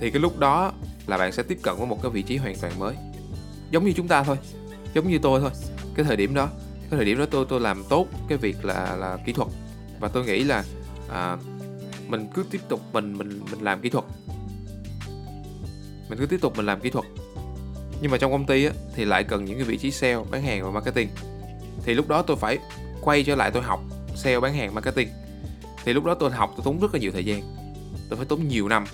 Thì 0.00 0.10
cái 0.10 0.20
lúc 0.20 0.38
đó 0.38 0.72
là 1.06 1.18
bạn 1.18 1.32
sẽ 1.32 1.42
tiếp 1.42 1.58
cận 1.62 1.76
với 1.76 1.86
một 1.86 2.02
cái 2.02 2.10
vị 2.10 2.22
trí 2.22 2.36
hoàn 2.36 2.56
toàn 2.60 2.78
mới. 2.78 2.94
Giống 3.70 3.84
như 3.84 3.92
chúng 3.92 4.08
ta 4.08 4.22
thôi 4.22 4.36
giống 4.94 5.10
như 5.10 5.18
tôi 5.22 5.40
thôi. 5.40 5.50
Cái 5.94 6.04
thời 6.04 6.16
điểm 6.16 6.34
đó 6.34 6.48
cái 6.90 6.96
thời 6.96 7.04
điểm 7.04 7.18
đó 7.18 7.26
tôi 7.30 7.46
tôi 7.48 7.60
làm 7.60 7.84
tốt 7.88 8.06
cái 8.28 8.38
việc 8.38 8.64
là 8.64 8.96
là 8.96 9.18
kỹ 9.26 9.32
thuật. 9.32 9.48
Và 10.00 10.08
tôi 10.08 10.24
nghĩ 10.24 10.44
là 10.44 10.64
à, 11.08 11.36
mình 12.08 12.26
cứ 12.34 12.44
tiếp 12.50 12.60
tục 12.68 12.80
mình 12.92 13.18
mình 13.18 13.40
mình 13.50 13.60
làm 13.60 13.80
kỹ 13.80 13.88
thuật. 13.88 14.04
Mình 16.08 16.18
cứ 16.18 16.26
tiếp 16.26 16.40
tục 16.40 16.56
mình 16.56 16.66
làm 16.66 16.80
kỹ 16.80 16.90
thuật 16.90 17.04
nhưng 18.00 18.10
mà 18.10 18.18
trong 18.18 18.32
công 18.32 18.46
ty 18.46 18.64
á, 18.64 18.72
thì 18.94 19.04
lại 19.04 19.24
cần 19.24 19.44
những 19.44 19.58
cái 19.58 19.64
vị 19.64 19.76
trí 19.76 19.90
sale 19.90 20.18
bán 20.30 20.42
hàng 20.42 20.64
và 20.64 20.70
marketing. 20.70 21.08
Thì 21.82 21.94
lúc 21.94 22.08
đó 22.08 22.22
tôi 22.22 22.36
phải 22.36 22.58
quay 23.00 23.22
trở 23.22 23.34
lại 23.34 23.50
tôi 23.50 23.62
học 23.62 23.80
sale 24.16 24.40
bán 24.40 24.54
hàng 24.54 24.74
marketing. 24.74 25.08
Thì 25.84 25.92
lúc 25.92 26.04
đó 26.04 26.14
tôi 26.14 26.30
học 26.30 26.52
tôi 26.56 26.64
tốn 26.64 26.80
rất 26.80 26.94
là 26.94 27.00
nhiều 27.00 27.12
thời 27.12 27.24
gian. 27.24 27.42
Tôi 28.08 28.16
phải 28.16 28.26
tốn 28.26 28.48
nhiều 28.48 28.68
năm 28.68 28.84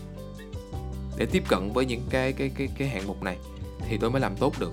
để 1.18 1.26
tiếp 1.26 1.42
cận 1.48 1.72
với 1.72 1.86
những 1.86 2.06
cái 2.10 2.32
cái 2.32 2.50
cái 2.56 2.68
cái 2.78 2.88
hạng 2.88 3.06
mục 3.06 3.22
này 3.22 3.36
thì 3.88 3.98
tôi 3.98 4.10
mới 4.10 4.20
làm 4.20 4.36
tốt 4.36 4.60
được. 4.60 4.72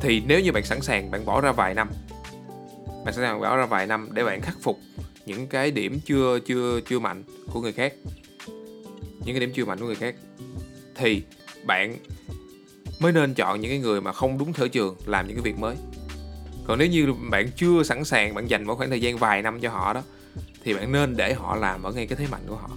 Thì 0.00 0.22
nếu 0.26 0.40
như 0.40 0.52
bạn 0.52 0.64
sẵn 0.64 0.80
sàng 0.80 1.10
bạn 1.10 1.24
bỏ 1.24 1.40
ra 1.40 1.52
vài 1.52 1.74
năm 1.74 1.90
bạn 3.04 3.14
sẵn 3.14 3.24
sàng 3.24 3.40
bỏ 3.40 3.56
ra 3.56 3.66
vài 3.66 3.86
năm 3.86 4.08
để 4.12 4.24
bạn 4.24 4.40
khắc 4.40 4.56
phục 4.62 4.78
những 5.26 5.46
cái 5.46 5.70
điểm 5.70 6.00
chưa 6.04 6.38
chưa 6.46 6.80
chưa 6.80 6.98
mạnh 6.98 7.22
của 7.52 7.60
người 7.60 7.72
khác. 7.72 7.94
Những 9.24 9.34
cái 9.34 9.40
điểm 9.40 9.52
chưa 9.54 9.64
mạnh 9.64 9.78
của 9.78 9.86
người 9.86 9.94
khác. 9.94 10.14
Thì 10.94 11.22
bạn 11.66 11.96
mới 13.00 13.12
nên 13.12 13.34
chọn 13.34 13.60
những 13.60 13.70
cái 13.70 13.78
người 13.78 14.00
mà 14.00 14.12
không 14.12 14.38
đúng 14.38 14.54
sở 14.54 14.68
trường 14.68 14.96
làm 15.06 15.26
những 15.26 15.36
cái 15.36 15.42
việc 15.42 15.58
mới. 15.58 15.76
Còn 16.66 16.78
nếu 16.78 16.88
như 16.88 17.12
bạn 17.30 17.50
chưa 17.56 17.82
sẵn 17.82 18.04
sàng, 18.04 18.34
bạn 18.34 18.46
dành 18.46 18.64
một 18.64 18.74
khoảng 18.74 18.90
thời 18.90 19.00
gian 19.00 19.16
vài 19.16 19.42
năm 19.42 19.60
cho 19.60 19.70
họ 19.70 19.92
đó, 19.92 20.02
thì 20.64 20.74
bạn 20.74 20.92
nên 20.92 21.16
để 21.16 21.34
họ 21.34 21.56
làm 21.56 21.82
ở 21.82 21.92
ngay 21.92 22.06
cái 22.06 22.16
thế 22.16 22.26
mạnh 22.30 22.42
của 22.48 22.56
họ. 22.56 22.70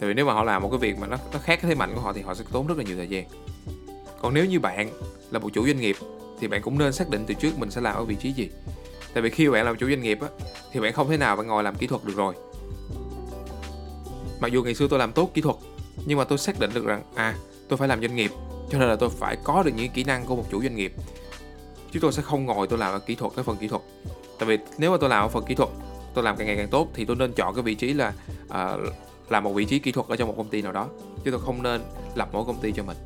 Tại 0.00 0.08
vì 0.08 0.14
nếu 0.14 0.26
mà 0.26 0.32
họ 0.32 0.44
làm 0.44 0.62
một 0.62 0.68
cái 0.70 0.78
việc 0.78 0.98
mà 0.98 1.06
nó 1.06 1.16
nó 1.32 1.38
khác 1.38 1.58
cái 1.62 1.68
thế 1.68 1.74
mạnh 1.74 1.92
của 1.94 2.00
họ 2.00 2.12
thì 2.12 2.22
họ 2.22 2.34
sẽ 2.34 2.44
tốn 2.52 2.66
rất 2.66 2.78
là 2.78 2.84
nhiều 2.84 2.96
thời 2.96 3.08
gian. 3.08 3.24
Còn 4.22 4.34
nếu 4.34 4.44
như 4.44 4.60
bạn 4.60 4.90
là 5.30 5.38
một 5.38 5.48
chủ 5.54 5.66
doanh 5.66 5.80
nghiệp 5.80 5.96
thì 6.40 6.48
bạn 6.48 6.62
cũng 6.62 6.78
nên 6.78 6.92
xác 6.92 7.08
định 7.10 7.24
từ 7.26 7.34
trước 7.34 7.58
mình 7.58 7.70
sẽ 7.70 7.80
làm 7.80 7.96
ở 7.96 8.04
vị 8.04 8.16
trí 8.20 8.32
gì. 8.32 8.50
Tại 9.14 9.22
vì 9.22 9.30
khi 9.30 9.48
bạn 9.48 9.64
làm 9.64 9.76
chủ 9.76 9.88
doanh 9.88 10.02
nghiệp 10.02 10.18
á, 10.20 10.28
thì 10.72 10.80
bạn 10.80 10.92
không 10.92 11.08
thể 11.08 11.16
nào 11.16 11.36
bạn 11.36 11.46
ngồi 11.46 11.62
làm 11.62 11.74
kỹ 11.74 11.86
thuật 11.86 12.04
được 12.04 12.16
rồi 12.16 12.34
mặc 14.40 14.52
dù 14.52 14.62
ngày 14.62 14.74
xưa 14.74 14.88
tôi 14.88 14.98
làm 14.98 15.12
tốt 15.12 15.30
kỹ 15.34 15.40
thuật 15.40 15.56
nhưng 16.06 16.18
mà 16.18 16.24
tôi 16.24 16.38
xác 16.38 16.60
định 16.60 16.70
được 16.74 16.84
rằng 16.84 17.02
à 17.14 17.36
tôi 17.68 17.76
phải 17.76 17.88
làm 17.88 18.00
doanh 18.00 18.16
nghiệp 18.16 18.30
cho 18.70 18.78
nên 18.78 18.88
là 18.88 18.96
tôi 18.96 19.10
phải 19.10 19.36
có 19.44 19.62
được 19.62 19.72
những 19.76 19.90
kỹ 19.90 20.04
năng 20.04 20.26
của 20.26 20.36
một 20.36 20.44
chủ 20.50 20.62
doanh 20.62 20.76
nghiệp. 20.76 20.92
Chứ 21.92 22.00
tôi 22.02 22.12
sẽ 22.12 22.22
không 22.22 22.46
ngồi 22.46 22.66
tôi 22.66 22.78
làm 22.78 22.92
ở 22.92 22.98
kỹ 22.98 23.14
thuật 23.14 23.32
cái 23.36 23.44
phần 23.44 23.56
kỹ 23.56 23.68
thuật. 23.68 23.82
Tại 24.38 24.48
vì 24.48 24.58
nếu 24.78 24.90
mà 24.90 24.96
tôi 25.00 25.10
làm 25.10 25.24
ở 25.24 25.28
phần 25.28 25.44
kỹ 25.44 25.54
thuật 25.54 25.70
tôi 26.14 26.24
làm 26.24 26.36
càng 26.36 26.46
ngày 26.46 26.56
càng 26.56 26.68
tốt 26.68 26.88
thì 26.94 27.04
tôi 27.04 27.16
nên 27.16 27.32
chọn 27.32 27.54
cái 27.54 27.62
vị 27.62 27.74
trí 27.74 27.92
là 27.92 28.12
uh, 28.46 28.92
làm 29.28 29.44
một 29.44 29.52
vị 29.52 29.64
trí 29.64 29.78
kỹ 29.78 29.92
thuật 29.92 30.08
ở 30.08 30.16
trong 30.16 30.28
một 30.28 30.34
công 30.36 30.48
ty 30.48 30.62
nào 30.62 30.72
đó 30.72 30.88
chứ 31.24 31.30
tôi 31.30 31.40
không 31.40 31.62
nên 31.62 31.80
lập 32.14 32.28
mỗi 32.32 32.44
công 32.44 32.60
ty 32.60 32.72
cho 32.72 32.82
mình. 32.82 32.96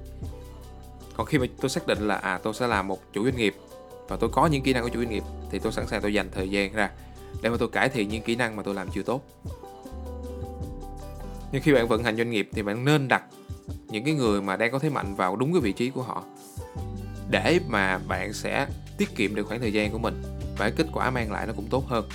Còn 1.16 1.26
khi 1.26 1.38
mà 1.38 1.46
tôi 1.60 1.70
xác 1.70 1.86
định 1.86 2.08
là 2.08 2.14
à 2.14 2.40
tôi 2.42 2.54
sẽ 2.54 2.66
làm 2.66 2.88
một 2.88 3.12
chủ 3.12 3.24
doanh 3.24 3.36
nghiệp 3.36 3.54
và 4.08 4.16
tôi 4.16 4.30
có 4.32 4.46
những 4.46 4.62
kỹ 4.62 4.72
năng 4.72 4.82
của 4.82 4.88
chủ 4.88 5.00
doanh 5.00 5.10
nghiệp 5.10 5.22
thì 5.50 5.58
tôi 5.58 5.72
sẵn 5.72 5.86
sàng 5.86 6.02
tôi 6.02 6.14
dành 6.14 6.30
thời 6.32 6.50
gian 6.50 6.72
ra 6.72 6.90
để 7.42 7.50
mà 7.50 7.56
tôi 7.58 7.68
cải 7.68 7.88
thiện 7.88 8.08
những 8.08 8.22
kỹ 8.22 8.36
năng 8.36 8.56
mà 8.56 8.62
tôi 8.62 8.74
làm 8.74 8.88
chưa 8.90 9.02
tốt 9.02 9.22
nhưng 11.52 11.62
khi 11.62 11.72
bạn 11.72 11.88
vận 11.88 12.04
hành 12.04 12.16
doanh 12.16 12.30
nghiệp 12.30 12.48
thì 12.52 12.62
bạn 12.62 12.84
nên 12.84 13.08
đặt 13.08 13.22
những 13.88 14.04
cái 14.04 14.14
người 14.14 14.42
mà 14.42 14.56
đang 14.56 14.72
có 14.72 14.78
thế 14.78 14.90
mạnh 14.90 15.14
vào 15.14 15.36
đúng 15.36 15.52
cái 15.52 15.60
vị 15.60 15.72
trí 15.72 15.90
của 15.90 16.02
họ 16.02 16.24
để 17.30 17.60
mà 17.68 17.98
bạn 17.98 18.32
sẽ 18.32 18.66
tiết 18.98 19.16
kiệm 19.16 19.34
được 19.34 19.46
khoảng 19.46 19.60
thời 19.60 19.72
gian 19.72 19.92
của 19.92 19.98
mình 19.98 20.22
và 20.58 20.70
kết 20.70 20.86
quả 20.92 21.10
mang 21.10 21.32
lại 21.32 21.46
nó 21.46 21.52
cũng 21.52 21.66
tốt 21.70 21.86
hơn. 21.86 22.08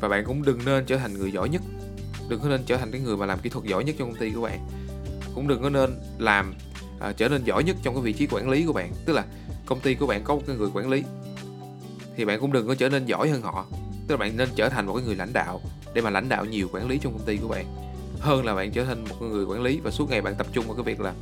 Và 0.00 0.08
bạn 0.08 0.24
cũng 0.26 0.42
đừng 0.42 0.58
nên 0.64 0.86
trở 0.86 0.96
thành 0.96 1.14
người 1.14 1.32
giỏi 1.32 1.48
nhất 1.48 1.62
đừng 2.28 2.40
có 2.40 2.48
nên 2.48 2.64
trở 2.66 2.76
thành 2.76 2.90
cái 2.90 3.00
người 3.00 3.16
mà 3.16 3.26
làm 3.26 3.38
kỹ 3.38 3.50
thuật 3.50 3.64
giỏi 3.64 3.84
nhất 3.84 3.96
trong 3.98 4.10
công 4.12 4.20
ty 4.20 4.30
của 4.30 4.40
bạn. 4.40 4.66
Cũng 5.34 5.48
đừng 5.48 5.62
có 5.62 5.70
nên 5.70 6.00
làm 6.18 6.54
uh, 6.96 7.16
trở 7.16 7.28
nên 7.28 7.44
giỏi 7.44 7.64
nhất 7.64 7.76
trong 7.82 7.94
cái 7.94 8.02
vị 8.02 8.12
trí 8.12 8.26
quản 8.30 8.50
lý 8.50 8.64
của 8.66 8.72
bạn. 8.72 8.92
Tức 9.06 9.12
là 9.12 9.24
công 9.66 9.80
ty 9.80 9.94
của 9.94 10.06
bạn 10.06 10.24
có 10.24 10.34
một 10.34 10.42
cái 10.46 10.56
người 10.56 10.68
quản 10.74 10.90
lý 10.90 11.04
thì 12.16 12.24
bạn 12.24 12.40
cũng 12.40 12.52
đừng 12.52 12.68
có 12.68 12.74
trở 12.74 12.88
nên 12.88 13.06
giỏi 13.06 13.28
hơn 13.30 13.42
họ. 13.42 13.66
Tức 14.06 14.14
là 14.14 14.16
bạn 14.16 14.36
nên 14.36 14.48
trở 14.54 14.68
thành 14.68 14.86
một 14.86 14.94
cái 14.94 15.04
người 15.04 15.16
lãnh 15.16 15.32
đạo 15.32 15.60
để 15.94 16.00
mà 16.00 16.10
lãnh 16.10 16.28
đạo 16.28 16.44
nhiều 16.44 16.68
quản 16.72 16.88
lý 16.88 16.98
trong 16.98 17.12
công 17.12 17.26
ty 17.26 17.36
của 17.36 17.48
bạn. 17.48 17.66
Hơn 18.20 18.44
là 18.44 18.54
bạn 18.54 18.72
trở 18.72 18.84
thành 18.84 19.04
một 19.08 19.16
người 19.20 19.44
quản 19.44 19.62
lý 19.62 19.80
và 19.84 19.90
suốt 19.90 20.10
ngày 20.10 20.20
bạn 20.20 20.34
tập 20.34 20.46
trung 20.52 20.64
vào 20.66 20.76
cái 20.76 20.84
việc 20.84 21.00
là 21.00 21.14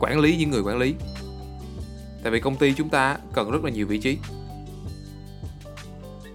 quản 0.00 0.20
lý 0.20 0.36
những 0.36 0.50
người 0.50 0.62
quản 0.62 0.78
lý. 0.78 0.94
Tại 2.22 2.32
vì 2.32 2.40
công 2.40 2.56
ty 2.56 2.74
chúng 2.74 2.88
ta 2.88 3.18
cần 3.34 3.50
rất 3.50 3.64
là 3.64 3.70
nhiều 3.70 3.86
vị 3.86 3.98
trí. 3.98 4.18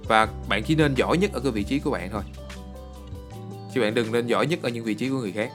Và 0.08 0.28
bạn 0.50 0.64
chỉ 0.64 0.76
nên 0.76 0.96
giỏi 0.96 1.18
nhất 1.18 1.32
ở 1.34 1.40
cái 1.40 1.52
vị 1.52 1.64
trí 1.64 1.80
của 1.80 1.92
bạn 1.92 2.10
thôi. 2.12 2.24
Chứ 3.74 3.82
bạn 3.82 3.94
đừng 3.94 4.12
nên 4.12 4.28
giỏi 4.28 4.48
nhất 4.48 4.60
ở 4.64 4.70
những 4.70 4.84
vị 4.84 4.94
trí 4.94 5.10
của 5.10 5.20
người 5.20 5.32
khác. 5.32 5.52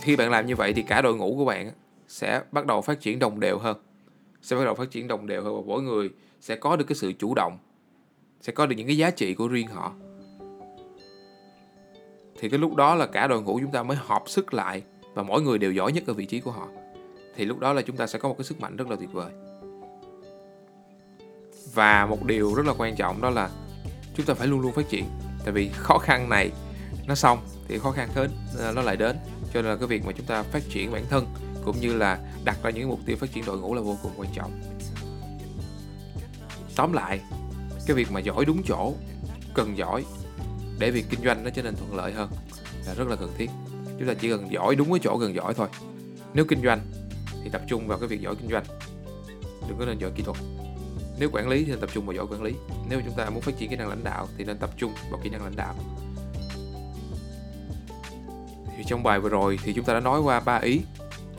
Khi 0.00 0.16
bạn 0.16 0.30
làm 0.30 0.46
như 0.46 0.56
vậy 0.56 0.72
thì 0.72 0.82
cả 0.82 1.02
đội 1.02 1.16
ngũ 1.16 1.36
của 1.36 1.44
bạn 1.44 1.72
sẽ 2.08 2.40
bắt 2.52 2.66
đầu 2.66 2.80
phát 2.80 3.00
triển 3.00 3.18
đồng 3.18 3.40
đều 3.40 3.58
hơn 3.58 3.76
sẽ 4.42 4.56
bắt 4.56 4.64
đầu 4.64 4.74
phát 4.74 4.90
triển 4.90 5.08
đồng 5.08 5.26
đều 5.26 5.42
hơn 5.42 5.54
và 5.56 5.62
mỗi 5.66 5.82
người 5.82 6.10
sẽ 6.40 6.56
có 6.56 6.76
được 6.76 6.84
cái 6.88 6.96
sự 6.96 7.12
chủ 7.12 7.34
động, 7.34 7.58
sẽ 8.40 8.52
có 8.52 8.66
được 8.66 8.76
những 8.76 8.86
cái 8.86 8.96
giá 8.96 9.10
trị 9.10 9.34
của 9.34 9.48
riêng 9.48 9.68
họ. 9.68 9.92
Thì 12.40 12.48
cái 12.48 12.58
lúc 12.58 12.74
đó 12.74 12.94
là 12.94 13.06
cả 13.06 13.26
đội 13.26 13.42
ngũ 13.42 13.60
chúng 13.60 13.72
ta 13.72 13.82
mới 13.82 13.96
hợp 14.00 14.22
sức 14.26 14.54
lại 14.54 14.82
và 15.14 15.22
mỗi 15.22 15.42
người 15.42 15.58
đều 15.58 15.72
giỏi 15.72 15.92
nhất 15.92 16.04
ở 16.06 16.14
vị 16.14 16.24
trí 16.24 16.40
của 16.40 16.50
họ. 16.50 16.68
Thì 17.36 17.44
lúc 17.44 17.58
đó 17.58 17.72
là 17.72 17.82
chúng 17.82 17.96
ta 17.96 18.06
sẽ 18.06 18.18
có 18.18 18.28
một 18.28 18.34
cái 18.38 18.44
sức 18.44 18.60
mạnh 18.60 18.76
rất 18.76 18.90
là 18.90 18.96
tuyệt 18.96 19.12
vời. 19.12 19.32
Và 21.74 22.06
một 22.06 22.24
điều 22.24 22.54
rất 22.54 22.66
là 22.66 22.74
quan 22.78 22.96
trọng 22.96 23.20
đó 23.20 23.30
là 23.30 23.50
chúng 24.14 24.26
ta 24.26 24.34
phải 24.34 24.46
luôn 24.46 24.60
luôn 24.60 24.72
phát 24.72 24.88
triển. 24.88 25.04
Tại 25.44 25.52
vì 25.52 25.70
khó 25.74 25.98
khăn 25.98 26.28
này 26.28 26.50
nó 27.06 27.14
xong 27.14 27.38
thì 27.68 27.78
khó 27.78 27.90
khăn 27.90 28.08
hơn 28.14 28.30
nó 28.74 28.82
lại 28.82 28.96
đến. 28.96 29.16
Cho 29.54 29.62
nên 29.62 29.70
là 29.70 29.76
cái 29.76 29.86
việc 29.86 30.06
mà 30.06 30.12
chúng 30.12 30.26
ta 30.26 30.42
phát 30.42 30.62
triển 30.70 30.92
bản 30.92 31.04
thân 31.10 31.26
cũng 31.64 31.80
như 31.80 31.96
là 31.96 32.18
đặt 32.44 32.58
ra 32.62 32.70
những 32.70 32.88
mục 32.88 33.00
tiêu 33.06 33.16
phát 33.16 33.32
triển 33.32 33.44
đội 33.46 33.58
ngũ 33.58 33.74
là 33.74 33.80
vô 33.80 33.96
cùng 34.02 34.12
quan 34.16 34.30
trọng. 34.34 34.62
Tóm 36.76 36.92
lại, 36.92 37.20
cái 37.86 37.96
việc 37.96 38.12
mà 38.12 38.20
giỏi 38.20 38.44
đúng 38.44 38.62
chỗ, 38.62 38.94
cần 39.54 39.78
giỏi 39.78 40.04
để 40.78 40.90
việc 40.90 41.06
kinh 41.10 41.24
doanh 41.24 41.44
nó 41.44 41.50
trở 41.50 41.62
nên 41.62 41.76
thuận 41.76 41.94
lợi 41.94 42.12
hơn 42.12 42.30
là 42.86 42.94
rất 42.94 43.08
là 43.08 43.16
cần 43.16 43.32
thiết. 43.38 43.50
Chúng 43.98 44.08
ta 44.08 44.14
chỉ 44.14 44.30
cần 44.30 44.52
giỏi 44.52 44.76
đúng 44.76 44.90
cái 44.90 45.00
chỗ 45.02 45.18
cần 45.18 45.34
giỏi 45.34 45.54
thôi. 45.54 45.68
Nếu 46.34 46.44
kinh 46.44 46.62
doanh 46.62 46.80
thì 47.44 47.50
tập 47.50 47.62
trung 47.68 47.88
vào 47.88 47.98
cái 47.98 48.08
việc 48.08 48.20
giỏi 48.20 48.34
kinh 48.36 48.50
doanh. 48.50 48.64
Đừng 49.68 49.78
có 49.78 49.84
nên 49.84 49.98
giỏi 49.98 50.10
kỹ 50.16 50.22
thuật. 50.22 50.36
Nếu 51.18 51.30
quản 51.32 51.48
lý 51.48 51.64
thì 51.64 51.70
nên 51.70 51.80
tập 51.80 51.90
trung 51.94 52.06
vào 52.06 52.14
giỏi 52.14 52.26
quản 52.30 52.42
lý. 52.42 52.54
Nếu 52.88 53.00
chúng 53.04 53.14
ta 53.16 53.30
muốn 53.30 53.40
phát 53.40 53.58
triển 53.58 53.70
kỹ 53.70 53.76
năng 53.76 53.88
lãnh 53.88 54.04
đạo 54.04 54.28
thì 54.36 54.44
nên 54.44 54.58
tập 54.58 54.70
trung 54.76 54.92
vào 55.10 55.20
kỹ 55.22 55.30
năng 55.30 55.44
lãnh 55.44 55.56
đạo. 55.56 55.74
Thì 58.76 58.84
trong 58.86 59.02
bài 59.02 59.20
vừa 59.20 59.28
rồi 59.28 59.58
thì 59.62 59.72
chúng 59.72 59.84
ta 59.84 59.94
đã 59.94 60.00
nói 60.00 60.20
qua 60.20 60.40
ba 60.40 60.56
ý 60.56 60.80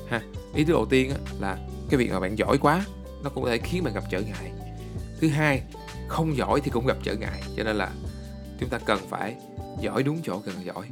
ha 0.08 0.22
ý 0.56 0.64
thứ 0.64 0.74
đầu 0.74 0.86
tiên 0.86 1.12
là 1.40 1.58
cái 1.90 1.98
việc 1.98 2.12
mà 2.12 2.20
bạn 2.20 2.38
giỏi 2.38 2.58
quá 2.58 2.86
nó 3.24 3.30
cũng 3.30 3.44
có 3.44 3.50
thể 3.50 3.58
khiến 3.58 3.84
bạn 3.84 3.94
gặp 3.94 4.04
trở 4.10 4.22
ngại. 4.22 4.52
Thứ 5.20 5.28
hai 5.28 5.64
không 6.08 6.38
giỏi 6.38 6.62
thì 6.64 6.72
cũng 6.72 6.86
gặp 6.86 6.98
trở 7.04 7.16
ngại 7.16 7.44
cho 7.58 7.64
nên 7.64 7.76
là 7.76 7.92
chúng 8.60 8.70
ta 8.70 8.78
cần 8.78 9.00
phải 9.10 9.36
giỏi 9.82 10.04
đúng 10.04 10.22
chỗ 10.24 10.42
cần 10.46 10.56
giỏi. 10.66 10.88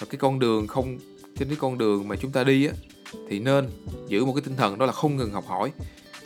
Và 0.00 0.06
cái 0.10 0.18
con 0.18 0.38
đường 0.38 0.66
không 0.66 0.98
trên 1.38 1.48
cái 1.48 1.56
con 1.60 1.78
đường 1.78 2.08
mà 2.08 2.16
chúng 2.16 2.32
ta 2.32 2.44
đi 2.44 2.66
á 2.66 2.72
thì 3.28 3.38
nên 3.38 3.70
giữ 4.08 4.24
một 4.24 4.32
cái 4.32 4.42
tinh 4.42 4.56
thần 4.56 4.78
đó 4.78 4.86
là 4.86 4.92
không 4.92 5.16
ngừng 5.16 5.32
học 5.32 5.44
hỏi. 5.46 5.72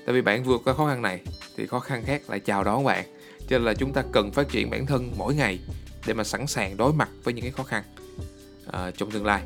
Tại 0.07 0.15
vì 0.15 0.23
bạn 0.23 0.45
vượt 0.45 0.61
qua 0.65 0.75
khó 0.75 0.87
khăn 0.87 1.03
này 1.03 1.21
thì 1.57 1.67
khó 1.67 1.81
khăn 1.81 2.03
khác 2.07 2.31
lại 2.31 2.41
chào 2.41 2.65
đón 2.65 2.85
bạn. 2.85 3.05
Cho 3.49 3.59
nên 3.59 3.65
là 3.65 3.75
chúng 3.75 3.93
ta 3.93 4.03
cần 4.13 4.33
phát 4.33 4.49
triển 4.49 4.71
bản 4.71 4.87
thân 4.87 5.13
mỗi 5.19 5.35
ngày 5.35 5.59
để 6.07 6.15
mà 6.15 6.25
sẵn 6.25 6.47
sàng 6.47 6.77
đối 6.77 6.93
mặt 6.93 7.09
với 7.25 7.35
những 7.35 7.43
cái 7.43 7.53
khó 7.53 7.63
khăn 7.63 7.83
uh, 8.69 8.99
trong 8.99 9.11
tương 9.11 9.27
lai 9.27 9.43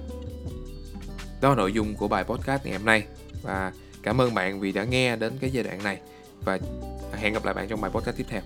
đó 1.41 1.49
là 1.49 1.55
nội 1.55 1.73
dung 1.73 1.95
của 1.95 2.09
bài 2.09 2.25
podcast 2.25 2.65
ngày 2.65 2.77
hôm 2.77 2.87
nay. 2.87 3.05
Và 3.43 3.73
cảm 4.03 4.21
ơn 4.21 4.35
bạn 4.35 4.61
vì 4.61 4.73
đã 4.73 4.85
nghe 4.85 5.17
đến 5.17 5.33
cái 5.41 5.51
giai 5.51 5.65
đoạn 5.65 5.83
này. 5.85 6.01
Và 6.45 6.59
hẹn 7.15 7.33
gặp 7.33 7.45
lại 7.45 7.55
bạn 7.55 7.69
trong 7.69 7.81
bài 7.81 7.91
podcast 7.95 8.17
tiếp 8.17 8.27
theo. 8.29 8.43